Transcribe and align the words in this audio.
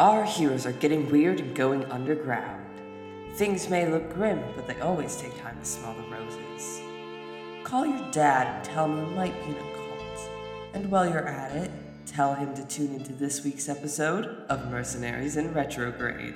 Our 0.00 0.24
heroes 0.24 0.66
are 0.66 0.72
getting 0.72 1.08
weird 1.08 1.38
and 1.38 1.54
going 1.54 1.84
underground. 1.84 2.66
Things 3.34 3.70
may 3.70 3.88
look 3.88 4.12
grim, 4.12 4.42
but 4.56 4.66
they 4.66 4.80
always 4.80 5.14
take 5.16 5.40
time 5.40 5.56
to 5.56 5.64
smell 5.64 5.94
the 5.94 6.02
roses. 6.12 6.80
Call 7.62 7.86
your 7.86 8.10
dad 8.10 8.56
and 8.56 8.64
tell 8.64 8.86
him 8.86 8.98
you 8.98 9.14
might 9.14 9.40
be 9.44 9.50
in 9.50 9.56
a 9.56 9.74
cult. 9.76 10.30
And 10.72 10.90
while 10.90 11.08
you're 11.08 11.28
at 11.28 11.54
it, 11.54 11.70
tell 12.06 12.34
him 12.34 12.56
to 12.56 12.66
tune 12.66 12.92
into 12.92 13.12
this 13.12 13.44
week's 13.44 13.68
episode 13.68 14.44
of 14.48 14.68
Mercenaries 14.68 15.36
in 15.36 15.54
Retrograde. 15.54 16.34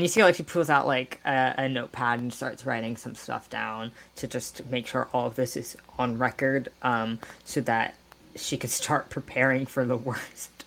And 0.00 0.04
you 0.06 0.08
see, 0.08 0.24
like 0.24 0.36
she 0.36 0.44
pulls 0.44 0.70
out 0.70 0.86
like 0.86 1.20
a, 1.26 1.54
a, 1.58 1.68
notepad 1.68 2.20
and 2.20 2.32
starts 2.32 2.64
writing 2.64 2.96
some 2.96 3.14
stuff 3.14 3.50
down 3.50 3.92
to 4.16 4.26
just 4.26 4.64
make 4.70 4.86
sure 4.86 5.10
all 5.12 5.26
of 5.26 5.34
this 5.34 5.58
is 5.58 5.76
on 5.98 6.16
record, 6.16 6.70
um, 6.80 7.18
so 7.44 7.60
that 7.60 7.96
she 8.34 8.56
could 8.56 8.70
start 8.70 9.10
preparing 9.10 9.66
for 9.66 9.84
the 9.84 9.96
worst. 9.98 10.64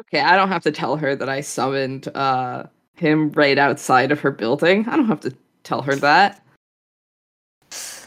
Okay, 0.00 0.20
I 0.20 0.34
don't 0.34 0.48
have 0.48 0.62
to 0.62 0.72
tell 0.72 0.96
her 0.96 1.14
that 1.14 1.28
I 1.28 1.42
summoned 1.42 2.08
uh, 2.16 2.64
him 2.94 3.32
right 3.32 3.58
outside 3.58 4.12
of 4.12 4.20
her 4.20 4.30
building. 4.30 4.88
I 4.88 4.96
don't 4.96 5.08
have 5.08 5.20
to 5.20 5.34
tell 5.62 5.82
her 5.82 5.96
that. 5.96 6.42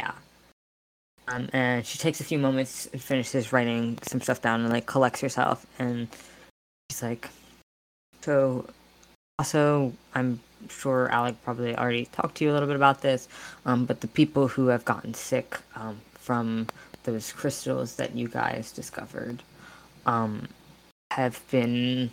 Yeah. 0.00 0.14
Um, 1.28 1.48
and 1.52 1.86
she 1.86 1.96
takes 1.96 2.20
a 2.20 2.24
few 2.24 2.40
moments 2.40 2.88
and 2.92 3.00
finishes 3.00 3.52
writing 3.52 4.00
some 4.02 4.20
stuff 4.20 4.42
down 4.42 4.62
and 4.62 4.70
like 4.72 4.86
collects 4.86 5.20
herself 5.20 5.64
and 5.78 6.08
she's 6.90 7.04
like 7.04 7.28
so, 8.22 8.66
also, 9.40 9.90
I'm 10.14 10.38
sure 10.68 11.08
Alec 11.08 11.34
probably 11.42 11.74
already 11.74 12.04
talked 12.12 12.34
to 12.36 12.44
you 12.44 12.50
a 12.50 12.52
little 12.52 12.66
bit 12.66 12.76
about 12.76 13.00
this, 13.00 13.26
um, 13.64 13.86
but 13.86 14.02
the 14.02 14.06
people 14.06 14.48
who 14.48 14.66
have 14.66 14.84
gotten 14.84 15.14
sick 15.14 15.56
um, 15.76 15.98
from 16.12 16.66
those 17.04 17.32
crystals 17.32 17.96
that 17.96 18.14
you 18.14 18.28
guys 18.28 18.70
discovered 18.70 19.42
um, 20.04 20.46
have 21.10 21.40
been. 21.50 22.10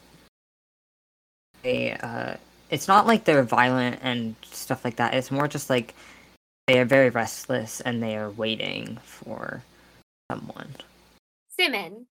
They, 1.63 1.91
uh, 2.01 2.35
it's 2.69 2.87
not 2.87 3.05
like 3.05 3.25
they're 3.25 3.43
violent 3.43 3.99
and 4.01 4.35
stuff 4.43 4.85
like 4.85 4.95
that. 4.95 5.13
It's 5.13 5.29
more 5.29 5.49
just 5.49 5.69
like 5.69 5.95
they 6.67 6.79
are 6.79 6.85
very 6.85 7.09
restless 7.09 7.81
and 7.81 8.01
they 8.01 8.15
are 8.15 8.29
waiting 8.29 8.99
for 9.03 9.63
someone. 10.31 10.69
Simon. 11.59 12.05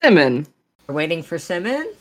Simon. 0.00 0.46
We're 0.86 0.94
waiting 0.94 1.24
for 1.24 1.40
Simon? 1.40 1.92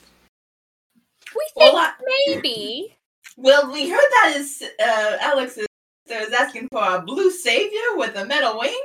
We 1.36 1.48
think 1.56 1.74
well, 1.74 1.78
I, 1.78 1.94
maybe. 2.28 2.98
Well, 3.38 3.72
we 3.72 3.90
heard 3.90 4.00
that 4.00 4.34
is 4.36 4.64
uh, 4.84 5.18
Alex 5.22 5.58
is, 5.58 5.68
is 6.10 6.34
asking 6.34 6.68
for 6.72 6.84
a 6.84 7.02
blue 7.02 7.32
savior 7.32 7.96
with 7.96 8.16
a 8.16 8.26
metal 8.26 8.60
wing. 8.60 8.80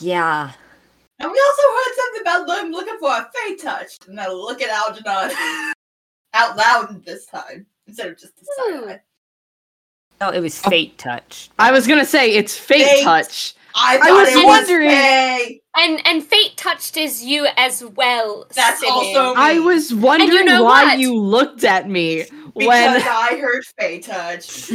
Yeah. 0.00 0.52
And 1.18 1.30
we 1.30 1.38
also 1.38 1.62
heard 1.62 1.94
something 1.96 2.20
about 2.22 2.46
them 2.46 2.72
looking 2.72 2.98
for 2.98 3.10
a 3.10 3.30
fey 3.34 3.56
touch. 3.56 3.98
And 4.08 4.18
I 4.18 4.28
look 4.28 4.62
at 4.62 4.70
Algernon 4.70 5.36
out 6.34 6.56
loud 6.56 7.04
this 7.04 7.26
time 7.26 7.66
instead 7.86 8.08
of 8.08 8.18
just 8.18 8.34
the 8.36 8.46
side. 8.56 9.00
No, 10.20 10.30
it 10.30 10.40
was 10.40 10.58
fate 10.58 10.98
touch. 10.98 11.50
I 11.58 11.72
was 11.72 11.86
gonna 11.86 12.04
say 12.04 12.32
it's 12.32 12.56
fate, 12.56 12.84
fate. 12.84 13.04
touch. 13.04 13.54
I, 13.74 13.98
I 14.02 14.10
was 14.12 14.44
wondering. 14.44 15.60
and 15.76 16.06
and 16.06 16.24
fate 16.24 16.56
touched 16.56 16.96
is 16.96 17.24
you 17.24 17.46
as 17.56 17.84
well. 17.84 18.46
That's 18.54 18.82
also. 18.82 19.34
Me. 19.34 19.40
I 19.40 19.58
was 19.58 19.94
wondering 19.94 20.30
you 20.32 20.44
know 20.44 20.64
why 20.64 20.84
what? 20.84 20.98
you 20.98 21.14
looked 21.16 21.64
at 21.64 21.88
me 21.88 22.24
because 22.24 22.66
when 22.68 23.02
I 23.02 23.38
heard 23.40 23.64
fate 23.78 24.04
touch, 24.04 24.70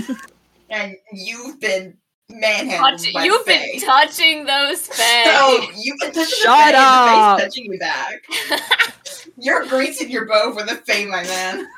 and 0.69 0.95
you've 1.11 1.59
been 1.59 1.97
manhandled 2.29 2.99
Touch, 2.99 3.25
You've 3.25 3.45
Faye. 3.45 3.73
been 3.73 3.81
touching 3.81 4.45
those 4.45 4.87
fae. 4.87 5.23
So 5.25 5.67
you've 5.77 5.99
been 5.99 6.11
touching 6.11 6.25
Shut 6.43 6.71
the 6.73 6.77
up. 6.79 7.37
the 7.37 7.43
face 7.43 7.53
touching 7.53 7.69
me 7.69 7.77
back. 7.77 8.23
You're 9.37 9.65
greasing 9.67 10.09
your 10.09 10.25
bow 10.27 10.53
for 10.53 10.63
the 10.65 10.75
fae, 10.75 11.05
my 11.05 11.23
man. 11.23 11.67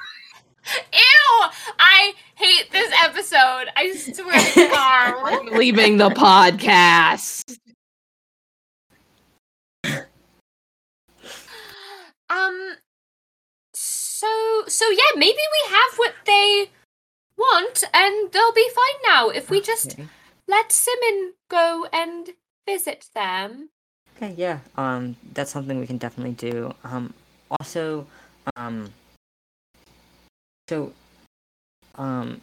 Ew! 0.94 1.50
I 1.80 2.14
hate 2.36 2.72
this 2.72 2.94
episode. 3.04 3.68
I 3.76 3.96
swear 3.96 4.40
to 4.54 4.70
God. 4.72 5.14
I'm 5.26 5.58
leaving 5.58 5.98
the 5.98 6.10
podcast. 6.10 7.58
Um. 12.30 12.76
So 13.74 14.64
so 14.68 14.90
yeah, 14.90 15.16
maybe 15.16 15.38
we 15.38 15.72
have 15.72 15.98
what 15.98 16.14
they 16.26 16.70
want, 17.38 17.84
and 17.94 18.32
they'll 18.32 18.54
be 18.54 18.70
fine 18.70 19.12
now 19.16 19.30
if 19.30 19.50
we 19.50 19.62
just 19.62 19.94
okay. 19.94 20.08
let 20.48 20.72
Simon 20.72 21.34
go 21.50 21.88
and 21.94 22.30
visit 22.66 23.08
them. 23.14 23.70
Okay, 24.18 24.34
yeah. 24.36 24.60
Um, 24.76 25.16
that's 25.34 25.52
something 25.52 25.80
we 25.80 25.88
can 25.88 26.00
definitely 26.00 26.34
do. 26.34 26.74
Um, 26.84 27.14
also, 27.60 28.08
um, 28.56 28.92
so, 30.68 30.92
um, 31.96 32.42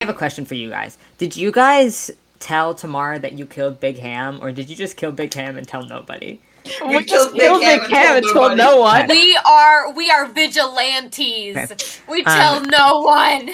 I 0.00 0.04
have 0.04 0.14
a 0.14 0.18
question 0.18 0.44
for 0.44 0.54
you 0.54 0.70
guys. 0.70 0.98
Did 1.18 1.36
you 1.36 1.50
guys 1.50 2.10
tell 2.38 2.74
Tamara 2.74 3.18
that 3.18 3.32
you 3.32 3.46
killed 3.46 3.80
Big 3.80 3.98
Ham, 3.98 4.38
or 4.40 4.52
did 4.52 4.68
you 4.68 4.76
just 4.76 4.96
kill 4.96 5.12
Big 5.12 5.32
Ham 5.34 5.56
and 5.56 5.66
tell 5.66 5.84
nobody? 5.84 6.40
We, 6.82 6.96
we 6.96 7.04
just 7.04 7.34
killed 7.34 7.60
Big, 7.60 7.80
Big 7.80 7.90
Ham 7.90 8.16
and 8.16 8.26
told 8.32 8.56
no 8.56 8.80
one. 8.80 9.08
We 9.08 9.38
are 9.46 9.92
we 9.92 10.10
are 10.10 10.26
vigilantes. 10.26 11.56
We 12.08 12.24
um, 12.24 12.24
tell 12.24 12.54
um, 12.56 12.64
no 12.64 13.00
one. 13.00 13.50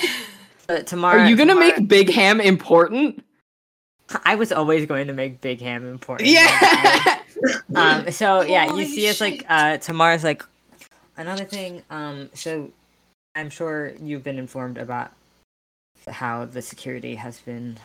Uh, 0.68 0.80
Tamara, 0.80 1.20
are 1.20 1.28
you 1.28 1.36
gonna 1.36 1.54
Tamara, 1.54 1.78
make 1.78 1.88
Big 1.88 2.10
Ham 2.10 2.40
important? 2.40 3.24
I 4.24 4.34
was 4.34 4.52
always 4.52 4.86
going 4.86 5.06
to 5.06 5.12
make 5.12 5.40
Big 5.40 5.60
Ham 5.60 5.86
important. 5.86 6.28
Yeah. 6.28 7.18
um. 7.74 8.10
So 8.10 8.42
yeah, 8.42 8.66
Holy 8.66 8.84
you 8.84 8.88
see, 8.88 9.06
it's 9.06 9.20
like 9.20 9.44
uh, 9.48 9.78
Tamara's 9.78 10.24
like 10.24 10.44
another 11.16 11.44
thing. 11.44 11.82
Um. 11.90 12.30
So 12.34 12.70
I'm 13.34 13.48
sure 13.48 13.92
you've 14.00 14.24
been 14.24 14.38
informed 14.38 14.76
about 14.76 15.12
how 16.06 16.44
the 16.44 16.60
security 16.60 17.14
has 17.14 17.40
been 17.40 17.78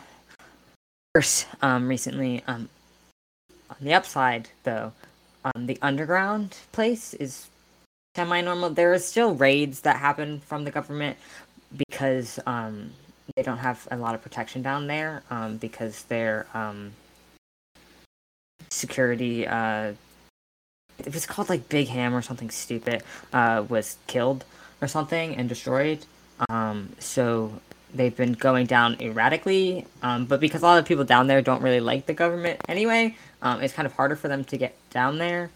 worse 1.14 1.46
um, 1.62 1.88
recently. 1.88 2.42
Um, 2.46 2.68
on 3.70 3.76
the 3.80 3.94
upside, 3.94 4.50
though, 4.64 4.92
um, 5.44 5.66
the 5.66 5.78
underground 5.80 6.56
place 6.72 7.14
is 7.14 7.48
semi-normal. 8.14 8.70
There 8.70 8.92
are 8.92 8.98
still 8.98 9.34
raids 9.34 9.80
that 9.82 9.96
happen 9.96 10.40
from 10.40 10.64
the 10.64 10.70
government 10.70 11.16
because 11.74 12.38
um, 12.46 12.90
they 13.34 13.42
don't 13.42 13.58
have 13.58 13.88
a 13.90 13.96
lot 13.96 14.14
of 14.14 14.22
protection 14.22 14.60
down 14.60 14.86
there 14.86 15.22
um, 15.30 15.56
because 15.56 16.02
their 16.04 16.46
um, 16.52 16.92
security. 18.70 19.46
Uh, 19.46 19.94
it 20.98 21.14
was 21.14 21.24
called 21.26 21.48
like 21.48 21.68
Big 21.68 21.88
Ham 21.88 22.14
or 22.14 22.20
something 22.20 22.50
stupid. 22.50 23.02
Uh, 23.32 23.64
was 23.68 23.96
killed 24.08 24.44
or 24.80 24.88
something 24.88 25.36
and 25.36 25.48
destroyed. 25.48 26.04
Um, 26.48 26.90
so 26.98 27.52
they've 27.94 28.16
been 28.16 28.32
going 28.32 28.66
down 28.66 28.96
erratically. 29.00 29.86
Um, 30.02 30.26
but 30.26 30.40
because 30.40 30.62
a 30.62 30.66
lot 30.66 30.78
of 30.78 30.84
people 30.84 31.04
down 31.04 31.26
there 31.26 31.42
don't 31.42 31.62
really 31.62 31.80
like 31.80 32.06
the 32.06 32.14
government 32.14 32.60
anyway, 32.68 33.16
um, 33.42 33.62
it's 33.62 33.74
kind 33.74 33.86
of 33.86 33.92
harder 33.92 34.16
for 34.16 34.28
them 34.28 34.44
to 34.44 34.56
get 34.56 34.76
down 34.90 35.18
there. 35.18 35.50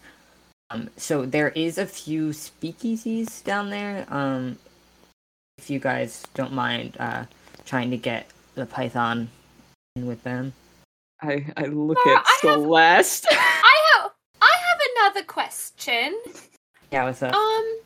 Um, 0.69 0.89
so 0.97 1.25
there 1.25 1.49
is 1.49 1.77
a 1.77 1.85
few 1.85 2.29
speakeasies 2.29 3.43
down 3.43 3.69
there. 3.69 4.05
Um, 4.09 4.57
if 5.57 5.69
you 5.69 5.79
guys 5.79 6.23
don't 6.33 6.53
mind 6.53 6.97
uh, 6.99 7.25
trying 7.65 7.91
to 7.91 7.97
get 7.97 8.27
the 8.55 8.65
Python 8.65 9.29
in 9.95 10.07
with 10.07 10.23
them. 10.23 10.53
I 11.21 11.45
I 11.55 11.65
look 11.65 11.97
at 12.07 12.25
Celeste. 12.39 13.27
I 13.31 13.79
have 14.01 14.11
I 14.41 14.51
have 14.51 14.79
another 15.13 15.25
question. 15.25 16.19
Yeah, 16.91 17.05
what's 17.05 17.23
up? 17.23 17.33
Um 17.33 17.79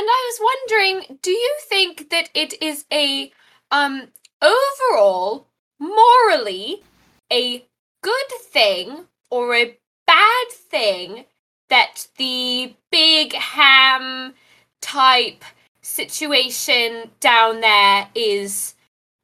and 0.00 0.08
I 0.08 0.30
was 0.32 0.50
wondering, 0.50 1.18
do 1.20 1.30
you 1.30 1.56
think 1.60 2.08
that 2.08 2.30
it 2.32 2.54
is 2.62 2.86
a 2.90 3.30
um 3.70 4.08
overall 4.40 5.46
morally 5.78 6.82
a 7.30 7.66
good 8.02 8.30
thing 8.40 9.04
or 9.30 9.54
a 9.54 9.76
bad 10.06 10.48
thing 10.50 11.26
that 11.68 12.06
the 12.16 12.74
big 12.90 13.34
ham 13.34 14.32
type 14.80 15.44
situation 15.82 17.10
down 17.20 17.60
there 17.60 18.08
is 18.14 18.74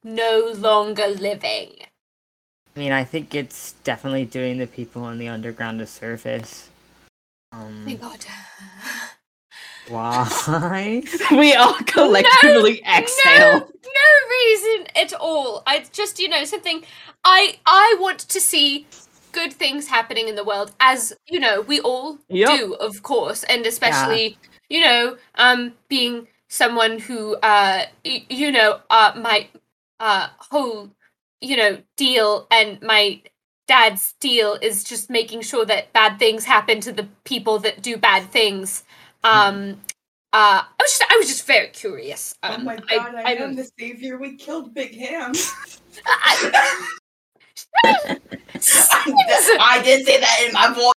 no 0.03 0.53
longer 0.55 1.07
living? 1.07 1.71
I 2.75 2.79
mean, 2.79 2.91
I 2.91 3.03
think 3.03 3.33
it's 3.33 3.71
definitely 3.83 4.25
doing 4.25 4.59
the 4.59 4.67
people 4.67 5.03
on 5.03 5.17
the 5.17 5.27
underground 5.27 5.81
a 5.81 5.87
service. 5.87 6.69
Um, 7.51 7.81
Thank 7.83 8.01
God. 8.01 8.23
Why? 9.87 11.03
we 11.31 11.53
all 11.55 11.75
collectively 11.85 12.81
exhale. 12.85 13.65
No, 13.65 13.71
no 13.85 14.29
reason 14.29 14.87
at 14.95 15.13
all. 15.13 15.63
I 15.67 15.85
just, 15.91 16.19
you 16.19 16.29
know, 16.29 16.45
something 16.45 16.83
I 17.23 17.59
I 17.65 17.97
want 17.99 18.19
to 18.19 18.39
see 18.39 18.87
good 19.31 19.53
things 19.53 19.87
happening 19.87 20.27
in 20.27 20.35
the 20.35 20.43
world 20.43 20.73
as, 20.79 21.13
you 21.27 21.39
know, 21.39 21.61
we 21.61 21.79
all 21.81 22.19
Yep. 22.29 22.49
do, 22.57 22.73
of 22.75 23.03
course, 23.03 23.43
and 23.43 23.65
especially, 23.65 24.37
you 24.69 24.81
know, 24.83 25.17
um 25.35 25.73
being 25.89 26.27
someone 26.49 26.99
who 26.99 27.35
uh 27.37 27.83
y- 28.05 28.25
you 28.29 28.51
know, 28.51 28.79
uh 28.89 29.13
my 29.15 29.49
uh 29.99 30.27
whole, 30.51 30.91
you 31.41 31.57
know, 31.57 31.77
deal 31.97 32.47
and 32.51 32.81
my 32.81 33.21
dad's 33.67 34.13
deal 34.19 34.57
is 34.61 34.83
just 34.83 35.09
making 35.09 35.41
sure 35.41 35.65
that 35.65 35.91
bad 35.93 36.19
things 36.19 36.45
happen 36.45 36.79
to 36.81 36.91
the 36.91 37.07
people 37.25 37.59
that 37.59 37.81
do 37.81 37.97
bad 37.97 38.31
things. 38.31 38.83
Um 39.23 39.81
uh, 40.33 40.61
I 40.61 40.83
was 40.83 40.91
just, 40.91 41.03
I 41.09 41.15
was 41.17 41.27
just 41.27 41.47
very 41.47 41.69
curious. 41.69 42.35
oh 42.43 42.53
Um, 42.53 42.65
my 42.65 42.75
god, 42.75 43.15
I, 43.15 43.23
I 43.25 43.31
am 43.35 43.55
the 43.55 43.67
savior. 43.79 44.17
We 44.17 44.35
killed 44.35 44.73
Big 44.73 44.93
Ham. 44.95 45.31
I, 46.05 46.67
I 49.59 49.81
did 49.83 50.05
say 50.05 50.19
that 50.19 50.43
in 50.45 50.53
my 50.53 50.73
voice. 50.73 50.91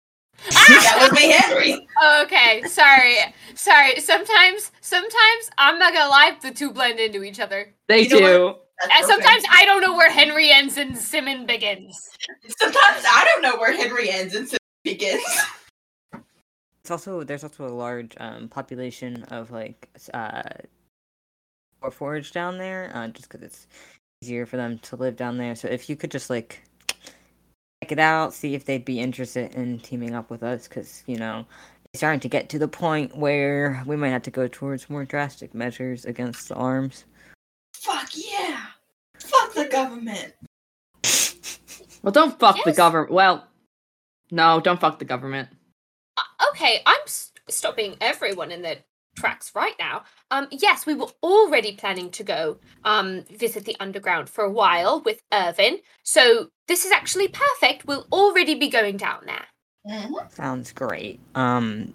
that 0.68 0.98
was 1.00 1.12
me, 1.12 1.30
Henry. 1.30 1.86
okay, 2.22 2.62
sorry, 2.64 3.16
sorry. 3.54 4.00
Sometimes, 4.00 4.72
sometimes 4.80 5.50
I'm 5.58 5.78
not 5.78 5.94
gonna 5.94 6.10
lie, 6.10 6.36
the 6.42 6.50
two 6.50 6.72
blend 6.72 6.98
into 6.98 7.22
each 7.22 7.40
other, 7.40 7.72
They 7.88 8.02
You 8.02 8.08
know 8.10 8.18
do. 8.18 8.54
That's 8.82 8.92
and 9.00 9.06
sometimes 9.06 9.44
perfect. 9.46 9.52
I 9.52 9.64
don't 9.66 9.80
know 9.82 9.94
where 9.94 10.10
Henry 10.10 10.50
ends 10.50 10.76
and 10.76 10.96
Simon 10.98 11.46
begins. 11.46 12.10
sometimes 12.58 13.04
I 13.06 13.24
don't 13.32 13.42
know 13.42 13.56
where 13.58 13.74
Henry 13.76 14.10
ends 14.10 14.34
and 14.34 14.48
Simon 14.48 14.58
begins. 14.84 15.22
It's 16.82 16.90
also 16.90 17.22
there's 17.24 17.44
also 17.44 17.66
a 17.66 17.68
large 17.68 18.14
um, 18.18 18.48
population 18.48 19.24
of 19.24 19.50
like 19.50 19.88
s- 19.94 20.10
uh, 20.14 20.42
Warforged 21.82 22.32
down 22.32 22.58
there, 22.58 22.90
uh, 22.94 23.08
just 23.08 23.28
because 23.28 23.42
it's 23.42 23.66
easier 24.22 24.44
for 24.44 24.56
them 24.58 24.78
to 24.80 24.96
live 24.96 25.16
down 25.16 25.38
there. 25.38 25.54
So 25.54 25.66
if 25.68 25.88
you 25.88 25.96
could 25.96 26.10
just 26.10 26.28
like 26.28 26.62
check 27.82 27.92
it 27.92 27.98
out, 27.98 28.34
see 28.34 28.54
if 28.54 28.66
they'd 28.66 28.84
be 28.84 29.00
interested 29.00 29.54
in 29.54 29.78
teaming 29.80 30.14
up 30.14 30.28
with 30.30 30.42
us, 30.42 30.68
because 30.68 31.02
you 31.06 31.16
know 31.16 31.46
it's 31.92 32.00
starting 32.00 32.20
to 32.20 32.28
get 32.28 32.48
to 32.50 32.58
the 32.58 32.68
point 32.68 33.16
where 33.16 33.82
we 33.86 33.96
might 33.96 34.10
have 34.10 34.22
to 34.22 34.30
go 34.30 34.46
towards 34.46 34.90
more 34.90 35.04
drastic 35.04 35.54
measures 35.54 36.04
against 36.04 36.48
the 36.48 36.54
arms. 36.54 37.04
Fuck 37.74 38.10
yeah. 38.14 38.60
Fuck 39.18 39.54
the 39.54 39.64
government. 39.66 40.34
Well, 42.02 42.12
don't 42.12 42.38
fuck 42.38 42.62
the 42.64 42.72
government. 42.72 43.12
Well, 43.12 43.46
no, 44.30 44.60
don't 44.60 44.80
fuck 44.80 44.98
the 44.98 45.04
government. 45.04 45.48
Okay, 46.60 46.82
I'm 46.84 47.00
s- 47.06 47.32
stopping 47.48 47.96
everyone 48.02 48.52
in 48.52 48.60
their 48.60 48.76
tracks 49.16 49.52
right 49.54 49.72
now. 49.78 50.02
Um, 50.30 50.46
yes, 50.50 50.84
we 50.84 50.92
were 50.94 51.08
already 51.22 51.74
planning 51.74 52.10
to 52.10 52.22
go 52.22 52.58
um 52.84 53.24
visit 53.30 53.64
the 53.64 53.76
underground 53.80 54.28
for 54.28 54.44
a 54.44 54.50
while 54.50 55.00
with 55.00 55.22
Irvin, 55.32 55.78
so 56.02 56.50
this 56.68 56.84
is 56.84 56.92
actually 56.92 57.28
perfect. 57.28 57.86
We'll 57.86 58.06
already 58.12 58.56
be 58.56 58.68
going 58.68 58.98
down 58.98 59.24
there. 59.24 59.46
Mhm. 59.88 60.30
Sounds 60.34 60.70
great. 60.72 61.18
Um, 61.34 61.94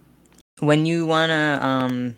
when 0.61 0.87
you 0.87 1.05
wanna 1.05 1.59
um, 1.61 2.17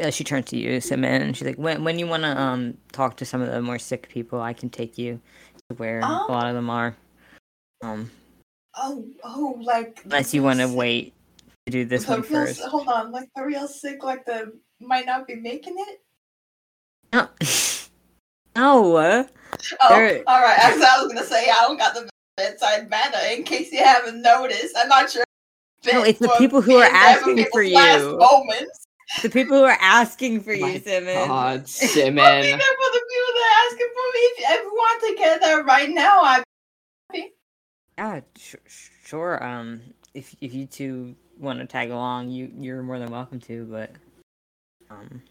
uh, 0.00 0.10
she 0.10 0.22
turns 0.22 0.46
to 0.50 0.56
you, 0.56 0.80
Simon, 0.80 1.20
and 1.20 1.36
she's 1.36 1.48
like, 1.48 1.58
when 1.58 1.82
when 1.82 1.98
you 1.98 2.06
wanna 2.06 2.30
um 2.38 2.78
talk 2.92 3.16
to 3.16 3.24
some 3.24 3.40
of 3.42 3.50
the 3.50 3.60
more 3.60 3.80
sick 3.80 4.08
people, 4.08 4.40
I 4.40 4.52
can 4.52 4.70
take 4.70 4.96
you 4.98 5.20
to 5.68 5.74
where 5.78 6.00
Oh. 6.04 6.26
a 6.28 6.30
lot 6.30 6.46
of 6.46 6.54
them 6.54 6.70
are. 6.70 6.96
Um, 7.82 8.12
Oh, 8.76 9.04
oh, 9.24 9.58
like. 9.60 10.00
unless 10.04 10.32
you 10.32 10.44
wanna 10.44 10.68
wait 10.72 11.06
to 11.06 11.19
do 11.66 11.84
this 11.84 12.04
the 12.04 12.12
one 12.12 12.20
real, 12.22 12.30
first. 12.30 12.60
Hold 12.62 12.88
on, 12.88 13.12
like 13.12 13.28
the 13.36 13.44
real 13.44 13.68
sick, 13.68 14.02
like 14.02 14.24
the 14.24 14.52
might 14.80 15.06
not 15.06 15.26
be 15.26 15.34
making 15.36 15.76
it. 15.78 16.00
No, 17.12 17.28
no. 18.56 18.96
uh, 18.96 19.24
Oh, 19.82 19.88
There- 19.88 20.22
all 20.26 20.40
right. 20.42 20.58
As 20.58 20.80
I 20.80 21.02
was 21.02 21.12
gonna 21.12 21.26
say, 21.26 21.50
I 21.50 21.56
don't 21.62 21.76
got 21.76 21.94
the 21.94 22.08
bedside 22.36 22.88
manner. 22.88 23.18
In 23.30 23.42
case 23.42 23.72
you 23.72 23.82
haven't 23.82 24.22
noticed, 24.22 24.74
I'm 24.76 24.88
not 24.88 25.10
sure. 25.10 25.24
No, 25.92 26.02
it's 26.02 26.18
the 26.18 26.28
people 26.38 26.60
who 26.60 26.76
are 26.76 26.84
asking 26.84 27.46
for 27.52 27.62
you. 27.62 28.16
Moments. 28.18 28.86
The 29.22 29.30
people 29.30 29.58
who 29.58 29.64
are 29.64 29.78
asking 29.80 30.40
for 30.42 30.54
My 30.56 30.72
you, 30.74 30.80
Simon. 30.80 31.14
God, 31.14 31.26
I'll 32.22 32.42
be 32.42 32.48
there 32.48 32.58
for 32.58 32.90
the 32.92 33.02
people 33.10 33.32
that 33.34 33.46
are 33.50 33.66
asking 33.66 33.88
for 33.92 34.06
me. 34.14 34.20
If 34.20 34.50
everyone 34.50 35.00
take 35.00 35.18
care 35.18 35.34
of 35.34 35.40
that 35.40 35.64
right 35.66 35.90
now, 35.90 36.20
I 36.22 36.42
Yeah, 37.98 38.20
sh- 38.38 38.54
sh- 38.66 38.88
sure. 39.04 39.42
Um, 39.42 39.80
if 40.14 40.34
if 40.40 40.54
you 40.54 40.66
two 40.66 41.16
want 41.40 41.58
to 41.60 41.66
tag 41.66 41.90
along, 41.90 42.30
you 42.30 42.50
you're 42.58 42.82
more 42.82 42.98
than 42.98 43.10
welcome 43.10 43.40
to. 43.40 43.64
But 43.64 43.90
um, 44.90 45.22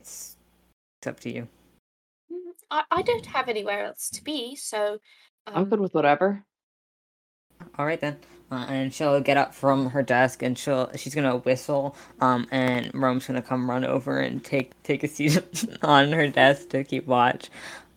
it's 0.00 0.36
it's 1.00 1.06
up 1.06 1.20
to 1.20 1.32
you. 1.32 1.48
Mm, 2.32 2.52
I, 2.70 2.82
I 2.90 3.02
don't 3.02 3.26
have 3.26 3.48
anywhere 3.48 3.86
else 3.86 4.10
to 4.10 4.24
be, 4.24 4.56
so 4.56 4.98
um, 5.46 5.54
I'm 5.54 5.64
good 5.64 5.80
with 5.80 5.94
whatever. 5.94 6.44
All 7.78 7.86
right 7.86 8.00
then. 8.00 8.18
Uh, 8.52 8.66
and 8.68 8.92
she'll 8.92 9.20
get 9.20 9.36
up 9.36 9.54
from 9.54 9.88
her 9.90 10.02
desk 10.02 10.42
and 10.42 10.58
she'll 10.58 10.90
she's 10.96 11.14
gonna 11.14 11.36
whistle. 11.36 11.94
Um, 12.20 12.48
and 12.50 12.90
Rome's 12.94 13.26
gonna 13.26 13.42
come 13.42 13.70
run 13.70 13.84
over 13.84 14.18
and 14.18 14.42
take 14.42 14.80
take 14.82 15.04
a 15.04 15.08
seat 15.08 15.40
on 15.82 16.12
her 16.12 16.26
desk 16.28 16.70
to 16.70 16.82
keep 16.82 17.06
watch. 17.06 17.48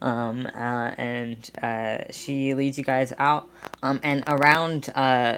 Um, 0.01 0.45
uh, 0.53 0.91
and 0.97 1.49
uh, 1.63 1.99
she 2.11 2.53
leads 2.53 2.77
you 2.77 2.83
guys 2.83 3.13
out. 3.17 3.49
Um, 3.81 3.99
and 4.03 4.23
around 4.27 4.89
uh, 4.95 5.37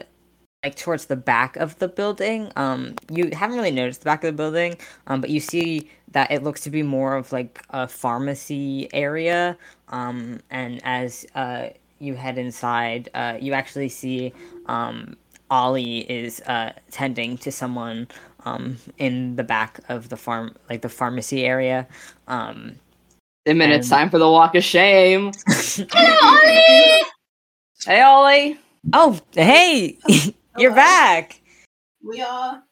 like 0.65 0.75
towards 0.75 1.05
the 1.05 1.15
back 1.15 1.55
of 1.57 1.77
the 1.79 1.87
building. 1.87 2.51
Um, 2.55 2.95
you 3.11 3.29
haven't 3.33 3.55
really 3.55 3.71
noticed 3.71 4.01
the 4.01 4.05
back 4.05 4.23
of 4.23 4.35
the 4.35 4.43
building. 4.43 4.77
Um, 5.07 5.21
but 5.21 5.29
you 5.29 5.39
see 5.39 5.89
that 6.11 6.31
it 6.31 6.41
looks 6.43 6.61
to 6.61 6.69
be 6.71 6.81
more 6.81 7.15
of 7.15 7.31
like 7.31 7.61
a 7.69 7.87
pharmacy 7.87 8.89
area. 8.91 9.57
Um, 9.89 10.39
and 10.49 10.81
as 10.83 11.25
uh 11.35 11.69
you 11.99 12.15
head 12.15 12.37
inside, 12.37 13.09
uh, 13.13 13.37
you 13.39 13.53
actually 13.53 13.87
see 13.89 14.33
um, 14.65 15.15
Ollie 15.49 15.99
is 16.11 16.41
uh, 16.41 16.73
tending 16.91 17.37
to 17.37 17.51
someone 17.51 18.07
um, 18.43 18.77
in 18.97 19.35
the 19.37 19.43
back 19.43 19.79
of 19.87 20.09
the 20.09 20.17
farm, 20.17 20.55
like 20.69 20.81
the 20.81 20.89
pharmacy 20.89 21.45
area. 21.45 21.87
Um, 22.27 22.75
Simon, 23.47 23.69
it's 23.71 23.89
And- 23.91 23.97
time 23.99 24.09
for 24.09 24.17
the 24.19 24.29
walk 24.29 24.55
of 24.55 24.63
shame. 24.63 25.31
Hello, 25.47 26.17
Ollie! 26.23 27.03
Hey, 27.85 28.01
Ollie. 28.01 28.59
oh, 28.93 29.19
hey, 29.33 29.97
you're 30.57 30.71
Hello. 30.71 30.75
back. 30.75 31.41
we 32.03 32.21
are. 32.21 32.63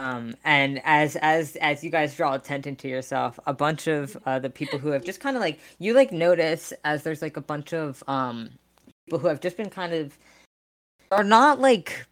Um, 0.00 0.36
and 0.44 0.80
as 0.84 1.16
as 1.16 1.56
as 1.56 1.82
you 1.82 1.90
guys 1.90 2.14
draw 2.14 2.34
attention 2.34 2.76
to 2.76 2.88
yourself, 2.88 3.38
a 3.46 3.52
bunch 3.52 3.88
of 3.88 4.16
uh, 4.26 4.38
the 4.38 4.50
people 4.50 4.78
who 4.78 4.90
have 4.90 5.04
just 5.04 5.20
kind 5.20 5.36
of 5.36 5.40
like 5.40 5.58
you 5.78 5.92
like 5.92 6.12
notice 6.12 6.72
as 6.84 7.02
there's 7.02 7.20
like 7.20 7.36
a 7.36 7.40
bunch 7.40 7.72
of 7.72 8.02
um 8.06 8.50
people 9.06 9.18
who 9.18 9.26
have 9.26 9.40
just 9.40 9.56
been 9.56 9.70
kind 9.70 9.92
of 9.92 10.16
are 11.10 11.24
not 11.24 11.60
like 11.60 12.06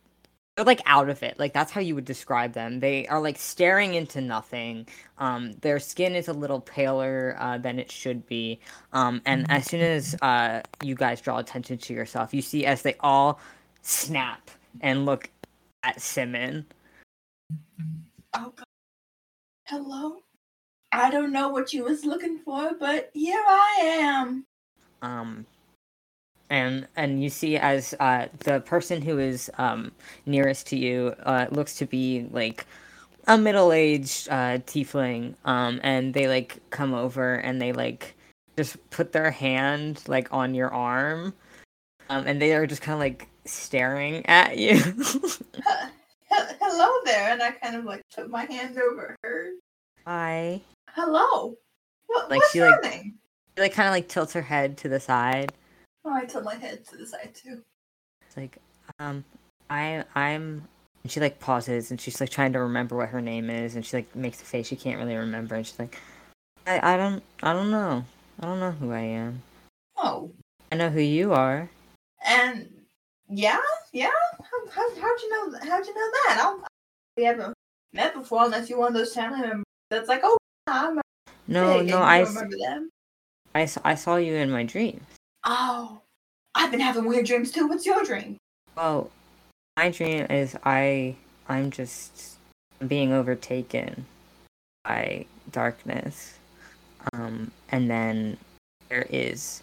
they're 0.56 0.64
like 0.64 0.80
out 0.86 1.08
of 1.10 1.22
it. 1.22 1.38
Like 1.38 1.52
that's 1.52 1.70
how 1.70 1.80
you 1.80 1.94
would 1.94 2.06
describe 2.06 2.54
them. 2.54 2.80
They 2.80 3.06
are 3.08 3.20
like 3.20 3.38
staring 3.38 3.94
into 3.94 4.20
nothing. 4.20 4.88
Um, 5.18 5.52
their 5.60 5.78
skin 5.78 6.16
is 6.16 6.28
a 6.28 6.32
little 6.32 6.60
paler 6.60 7.36
uh, 7.38 7.58
than 7.58 7.78
it 7.78 7.92
should 7.92 8.26
be. 8.26 8.60
Um, 8.92 9.20
and 9.26 9.46
as 9.50 9.66
soon 9.66 9.82
as 9.82 10.16
uh, 10.22 10.62
you 10.82 10.94
guys 10.94 11.20
draw 11.20 11.38
attention 11.38 11.78
to 11.78 11.94
yourself, 11.94 12.32
you 12.32 12.42
see 12.42 12.64
as 12.66 12.82
they 12.82 12.96
all 13.00 13.38
snap 13.82 14.50
and 14.80 15.06
look 15.06 15.30
at 15.82 16.00
Simon. 16.00 16.66
Oh 18.34 18.52
God. 18.56 18.64
Hello. 19.66 20.16
I 20.92 21.10
don't 21.10 21.32
know 21.32 21.48
what 21.48 21.72
you 21.72 21.84
was 21.84 22.04
looking 22.04 22.38
for, 22.38 22.72
but 22.78 23.10
here 23.12 23.42
I 23.46 23.78
am. 23.82 24.46
um 25.02 25.46
and 26.48 26.86
and 26.96 27.22
you 27.22 27.28
see 27.28 27.56
as 27.56 27.94
uh 28.00 28.28
the 28.40 28.60
person 28.60 29.02
who 29.02 29.18
is 29.18 29.50
um 29.58 29.90
nearest 30.26 30.66
to 30.68 30.76
you 30.76 31.14
uh 31.24 31.46
looks 31.50 31.74
to 31.76 31.86
be 31.86 32.26
like 32.30 32.66
a 33.26 33.36
middle-aged 33.36 34.28
uh 34.28 34.58
tiefling 34.58 35.34
um 35.44 35.80
and 35.82 36.14
they 36.14 36.28
like 36.28 36.58
come 36.70 36.94
over 36.94 37.34
and 37.34 37.60
they 37.60 37.72
like 37.72 38.14
just 38.56 38.78
put 38.90 39.12
their 39.12 39.30
hand 39.32 40.02
like 40.06 40.32
on 40.32 40.54
your 40.54 40.72
arm 40.72 41.34
um 42.08 42.24
and 42.26 42.40
they 42.40 42.54
are 42.54 42.66
just 42.66 42.80
kind 42.80 42.94
of 42.94 43.00
like 43.00 43.28
staring 43.46 44.24
at 44.26 44.56
you 44.58 44.76
hello 46.30 47.00
there, 47.04 47.32
and 47.32 47.42
I 47.42 47.50
kind 47.52 47.76
of 47.76 47.84
like 47.84 48.02
put 48.14 48.30
my 48.30 48.44
hand 48.44 48.78
over 48.78 49.16
her. 49.22 49.50
hi 50.06 50.60
Hello. 50.90 51.56
What, 52.06 52.30
Like, 52.30 52.38
what's 52.40 52.52
she, 52.52 52.58
your 52.58 52.70
like- 52.70 52.82
name? 52.82 53.14
she 53.56 53.62
like 53.62 53.72
kind 53.74 53.88
of 53.88 53.92
like 53.92 54.08
tilts 54.08 54.32
her 54.32 54.42
head 54.42 54.76
to 54.78 54.88
the 54.88 55.00
side 55.00 55.52
Oh, 56.04 56.12
I 56.14 56.24
tilt 56.24 56.44
my 56.44 56.54
head 56.54 56.86
to 56.86 56.96
the 56.96 57.04
side 57.06 57.34
too. 57.34 57.62
It's 58.24 58.36
like, 58.36 58.58
um, 59.00 59.24
I, 59.68 60.04
I'm. 60.14 60.62
And 61.02 61.10
she 61.10 61.18
like 61.18 61.40
pauses 61.40 61.90
and 61.90 62.00
she's 62.00 62.20
like 62.20 62.30
trying 62.30 62.52
to 62.52 62.60
remember 62.60 62.94
what 62.96 63.08
her 63.08 63.20
name 63.20 63.50
is, 63.50 63.74
and 63.74 63.84
she 63.84 63.96
like 63.96 64.14
makes 64.14 64.40
a 64.40 64.44
face 64.44 64.68
she 64.68 64.76
can't 64.76 64.98
really 65.00 65.16
remember, 65.16 65.56
and 65.56 65.66
she's 65.66 65.78
like, 65.80 66.00
I, 66.66 66.94
I 66.94 66.96
don't, 66.96 67.22
I 67.42 67.52
don't 67.52 67.72
know, 67.72 68.04
I 68.40 68.46
don't 68.46 68.60
know 68.60 68.70
who 68.70 68.92
I 68.92 69.00
am. 69.00 69.42
Oh, 69.96 70.30
I 70.70 70.76
know 70.76 70.90
who 70.90 71.00
you 71.00 71.32
are. 71.32 71.68
and 72.24 72.68
yeah, 73.28 73.58
yeah. 73.92 74.10
How, 74.38 74.70
how, 74.70 75.00
how'd 75.00 75.20
you 75.22 75.30
know? 75.30 75.58
How'd 75.68 75.86
you 75.86 75.94
know 75.94 76.10
that? 76.26 76.38
I'll, 76.40 76.66
we 77.16 77.24
haven't 77.24 77.54
met 77.92 78.14
before, 78.14 78.44
unless 78.44 78.68
you're 78.68 78.78
one 78.78 78.88
of 78.88 78.94
those 78.94 79.14
family 79.14 79.40
members 79.40 79.64
that's 79.90 80.08
like, 80.08 80.20
oh, 80.24 80.36
I'm 80.66 81.00
No, 81.46 81.82
no, 81.82 81.98
I, 81.98 82.20
remember 82.20 82.56
them. 82.58 82.90
I 83.54 83.94
saw 83.94 84.16
you 84.16 84.34
in 84.34 84.50
my 84.50 84.64
dreams. 84.64 85.02
Oh, 85.44 86.00
I've 86.54 86.70
been 86.70 86.80
having 86.80 87.06
weird 87.06 87.26
dreams 87.26 87.50
too. 87.50 87.66
What's 87.66 87.86
your 87.86 88.04
dream? 88.04 88.36
Well, 88.76 89.10
my 89.76 89.90
dream 89.90 90.26
is 90.28 90.56
I 90.64 91.16
I'm 91.48 91.70
just 91.70 92.36
being 92.86 93.12
overtaken 93.12 94.06
by 94.84 95.26
darkness. 95.52 96.34
Um, 97.12 97.50
and 97.70 97.88
then 97.88 98.36
there 98.88 99.06
is 99.10 99.62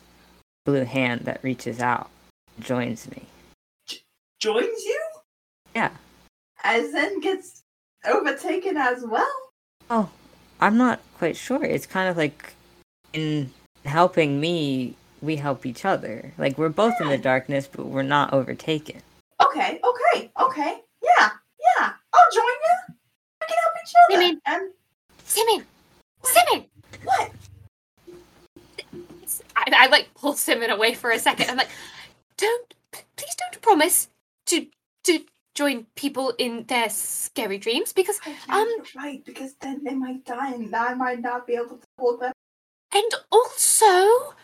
blue 0.65 0.85
hand 0.85 1.21
that 1.21 1.43
reaches 1.43 1.79
out, 1.79 2.09
joins 2.59 3.09
me. 3.11 3.23
Joins 4.43 4.83
you? 4.83 5.01
Yeah. 5.73 5.91
As 6.65 6.91
then 6.91 7.21
gets 7.21 7.63
overtaken 8.03 8.75
as 8.75 9.01
well? 9.07 9.33
Oh, 9.89 10.09
I'm 10.59 10.75
not 10.75 10.99
quite 11.17 11.37
sure. 11.37 11.63
It's 11.63 11.85
kind 11.85 12.09
of 12.09 12.17
like 12.17 12.53
in 13.13 13.53
helping 13.85 14.41
me, 14.41 14.95
we 15.21 15.37
help 15.37 15.65
each 15.65 15.85
other. 15.85 16.33
Like 16.37 16.57
we're 16.57 16.67
both 16.67 16.99
in 16.99 17.07
the 17.07 17.17
darkness, 17.17 17.69
but 17.71 17.85
we're 17.85 18.01
not 18.03 18.33
overtaken. 18.33 19.01
Okay, 19.41 19.79
okay, 19.81 20.29
okay. 20.41 20.81
Yeah, 21.01 21.29
yeah. 21.79 21.93
I'll 22.13 22.31
join 22.33 22.43
you. 22.43 22.95
We 23.39 23.47
can 23.47 23.57
help 23.63 23.75
each 23.81 23.93
other. 23.95 24.19
Mimi. 24.19 24.39
And 24.45 24.71
Simon! 25.23 25.65
Simon! 26.23 26.65
what? 27.05 27.31
I, 29.55 29.63
I 29.73 29.87
like 29.87 30.13
pull 30.15 30.33
Simon 30.33 30.69
away 30.69 30.95
for 30.95 31.11
a 31.11 31.19
second. 31.19 31.49
I'm 31.49 31.55
like, 31.55 31.69
don't, 32.35 32.73
p- 32.91 33.03
please 33.15 33.35
don't 33.35 33.61
promise 33.61 34.09
to 34.47 34.67
to 35.03 35.25
join 35.55 35.85
people 35.95 36.33
in 36.39 36.65
their 36.65 36.89
scary 36.89 37.57
dreams 37.57 37.93
because 37.93 38.19
Um, 38.25 38.35
Um, 38.49 38.69
right, 38.95 39.23
because 39.23 39.53
then 39.61 39.83
they 39.83 39.93
might 39.93 40.25
die 40.25 40.53
and 40.53 40.75
I 40.75 40.93
might 40.95 41.21
not 41.21 41.45
be 41.45 41.53
able 41.53 41.77
to 41.77 41.87
hold 41.97 42.21
them. 42.21 42.33
And 42.93 43.11
also, 43.31 44.35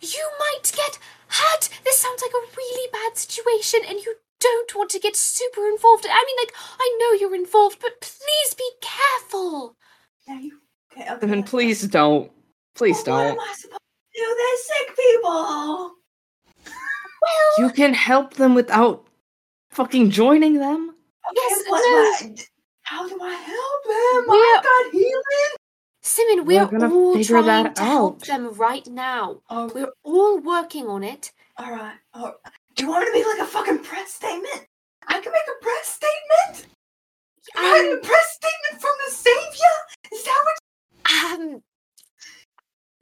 you 0.00 0.30
might 0.38 0.72
get 0.74 0.98
hurt. 1.28 1.68
This 1.84 1.98
sounds 1.98 2.22
like 2.22 2.32
a 2.32 2.56
really 2.56 2.90
bad 2.92 3.16
situation, 3.16 3.80
and 3.86 3.98
you 3.98 4.14
don't 4.40 4.74
want 4.74 4.90
to 4.90 4.98
get 5.00 5.16
super 5.16 5.66
involved. 5.66 6.06
I 6.08 6.24
mean, 6.26 6.36
like, 6.40 6.54
I 6.78 6.96
know 7.00 7.12
you're 7.18 7.34
involved, 7.34 7.80
but 7.80 8.00
please 8.00 8.54
be 8.54 8.70
careful. 8.80 9.76
Yeah, 10.26 10.40
you. 10.40 10.60
Okay, 10.92 11.10
okay. 11.10 11.20
Simon, 11.20 11.42
please 11.42 11.82
don't. 11.86 12.30
Please. 12.74 13.02
Well, 13.06 13.26
don't. 13.28 13.36
What 13.36 13.44
am 13.44 13.50
I 13.50 13.54
supposed 13.54 13.80
to 14.14 14.20
do? 14.20 14.36
They're 14.38 14.56
sick 14.56 14.96
people. 14.96 15.94
Well, 17.20 17.58
You 17.58 17.70
can 17.70 17.94
help 17.94 18.34
them 18.34 18.54
without 18.54 19.07
fucking 19.78 20.10
joining 20.10 20.54
them. 20.54 20.94
Yes, 21.36 21.62
what 21.68 21.78
no. 21.78 22.30
I- 22.30 22.34
How 22.82 23.06
do 23.08 23.16
I 23.22 23.34
help 23.34 23.82
him? 23.86 24.24
We're- 24.28 24.58
I 24.58 24.60
got 24.64 24.92
healing. 24.92 25.54
Simon, 26.02 26.44
We're 26.46 26.64
we're, 26.66 26.78
gonna 26.78 26.92
all 26.94 27.14
figure 27.14 27.42
trying 27.42 27.64
that 27.64 27.76
to 27.76 27.82
help 27.82 28.22
them 28.22 28.52
right 28.54 28.86
now. 28.88 29.40
Oh, 29.50 29.70
We're 29.74 29.92
all 30.02 30.38
working 30.40 30.88
on 30.88 31.04
it. 31.04 31.30
all 31.58 31.70
right. 31.70 31.94
All 32.14 32.24
right. 32.24 32.34
Do 32.74 32.84
you 32.84 32.90
want 32.90 33.02
me 33.04 33.06
to 33.06 33.18
make 33.18 33.26
like 33.38 33.46
a 33.46 33.50
fucking 33.50 33.78
press 33.84 34.14
statement? 34.14 34.66
I 35.06 35.20
can 35.20 35.32
make 35.32 35.48
a 35.56 35.62
press 35.62 35.86
statement. 36.00 36.66
You 37.54 37.60
had 37.62 37.86
Um, 37.92 37.98
a 37.98 38.00
press 38.00 38.26
statement 38.40 38.80
from 38.82 38.94
the 39.06 39.12
savior. 39.12 39.76
Is 40.12 40.24
that 40.24 40.44
what? 40.46 41.40
um, 41.40 41.62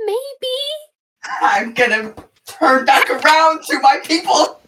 maybe. 0.00 0.56
I'm 1.42 1.74
gonna 1.74 2.14
turn 2.46 2.84
back 2.84 3.10
around 3.10 3.62
to 3.64 3.80
my 3.80 3.98
people. 4.04 4.60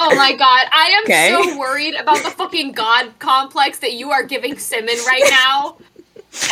Oh 0.00 0.14
my 0.14 0.32
god, 0.36 0.66
I 0.72 0.90
am 0.96 1.04
Okay. 1.04 1.30
so 1.30 1.58
worried 1.58 1.94
about 1.94 2.22
the 2.22 2.30
fucking 2.30 2.72
god 2.72 3.18
complex 3.18 3.78
that 3.80 3.94
you 3.94 4.10
are 4.10 4.22
giving 4.22 4.58
Simon 4.58 4.96
right 5.06 5.24
now. 5.30 5.76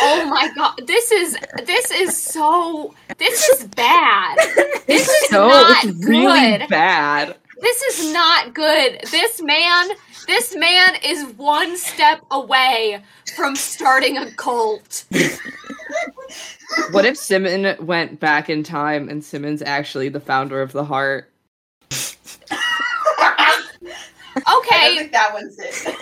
Oh 0.01 0.25
my 0.25 0.49
god, 0.55 0.81
this 0.85 1.11
is 1.11 1.37
this 1.65 1.91
is 1.91 2.17
so 2.21 2.93
this 3.17 3.47
is 3.49 3.63
bad. 3.65 4.37
This 4.87 5.07
is 5.07 5.29
so 5.29 5.47
not 5.47 5.83
it's 5.85 6.05
really 6.05 6.57
good. 6.57 6.69
bad. 6.69 7.35
This 7.61 7.81
is 7.83 8.13
not 8.13 8.53
good. 8.53 8.99
This 9.11 9.41
man, 9.41 9.89
this 10.27 10.55
man 10.55 10.95
is 11.03 11.25
one 11.37 11.77
step 11.77 12.21
away 12.31 13.01
from 13.35 13.55
starting 13.55 14.17
a 14.17 14.31
cult. 14.33 15.05
What 16.91 17.05
if 17.05 17.17
Simon 17.17 17.75
went 17.85 18.19
back 18.19 18.49
in 18.49 18.61
time 18.63 19.09
and 19.09 19.23
Simon's 19.23 19.61
actually 19.61 20.09
the 20.09 20.19
founder 20.19 20.61
of 20.61 20.71
the 20.71 20.83
heart? 20.85 21.31
I 23.19 23.63
don't 24.35 24.57
Okay, 24.59 24.97
think 24.97 25.11
that 25.13 25.33
one's 25.33 25.57
it. 25.57 25.95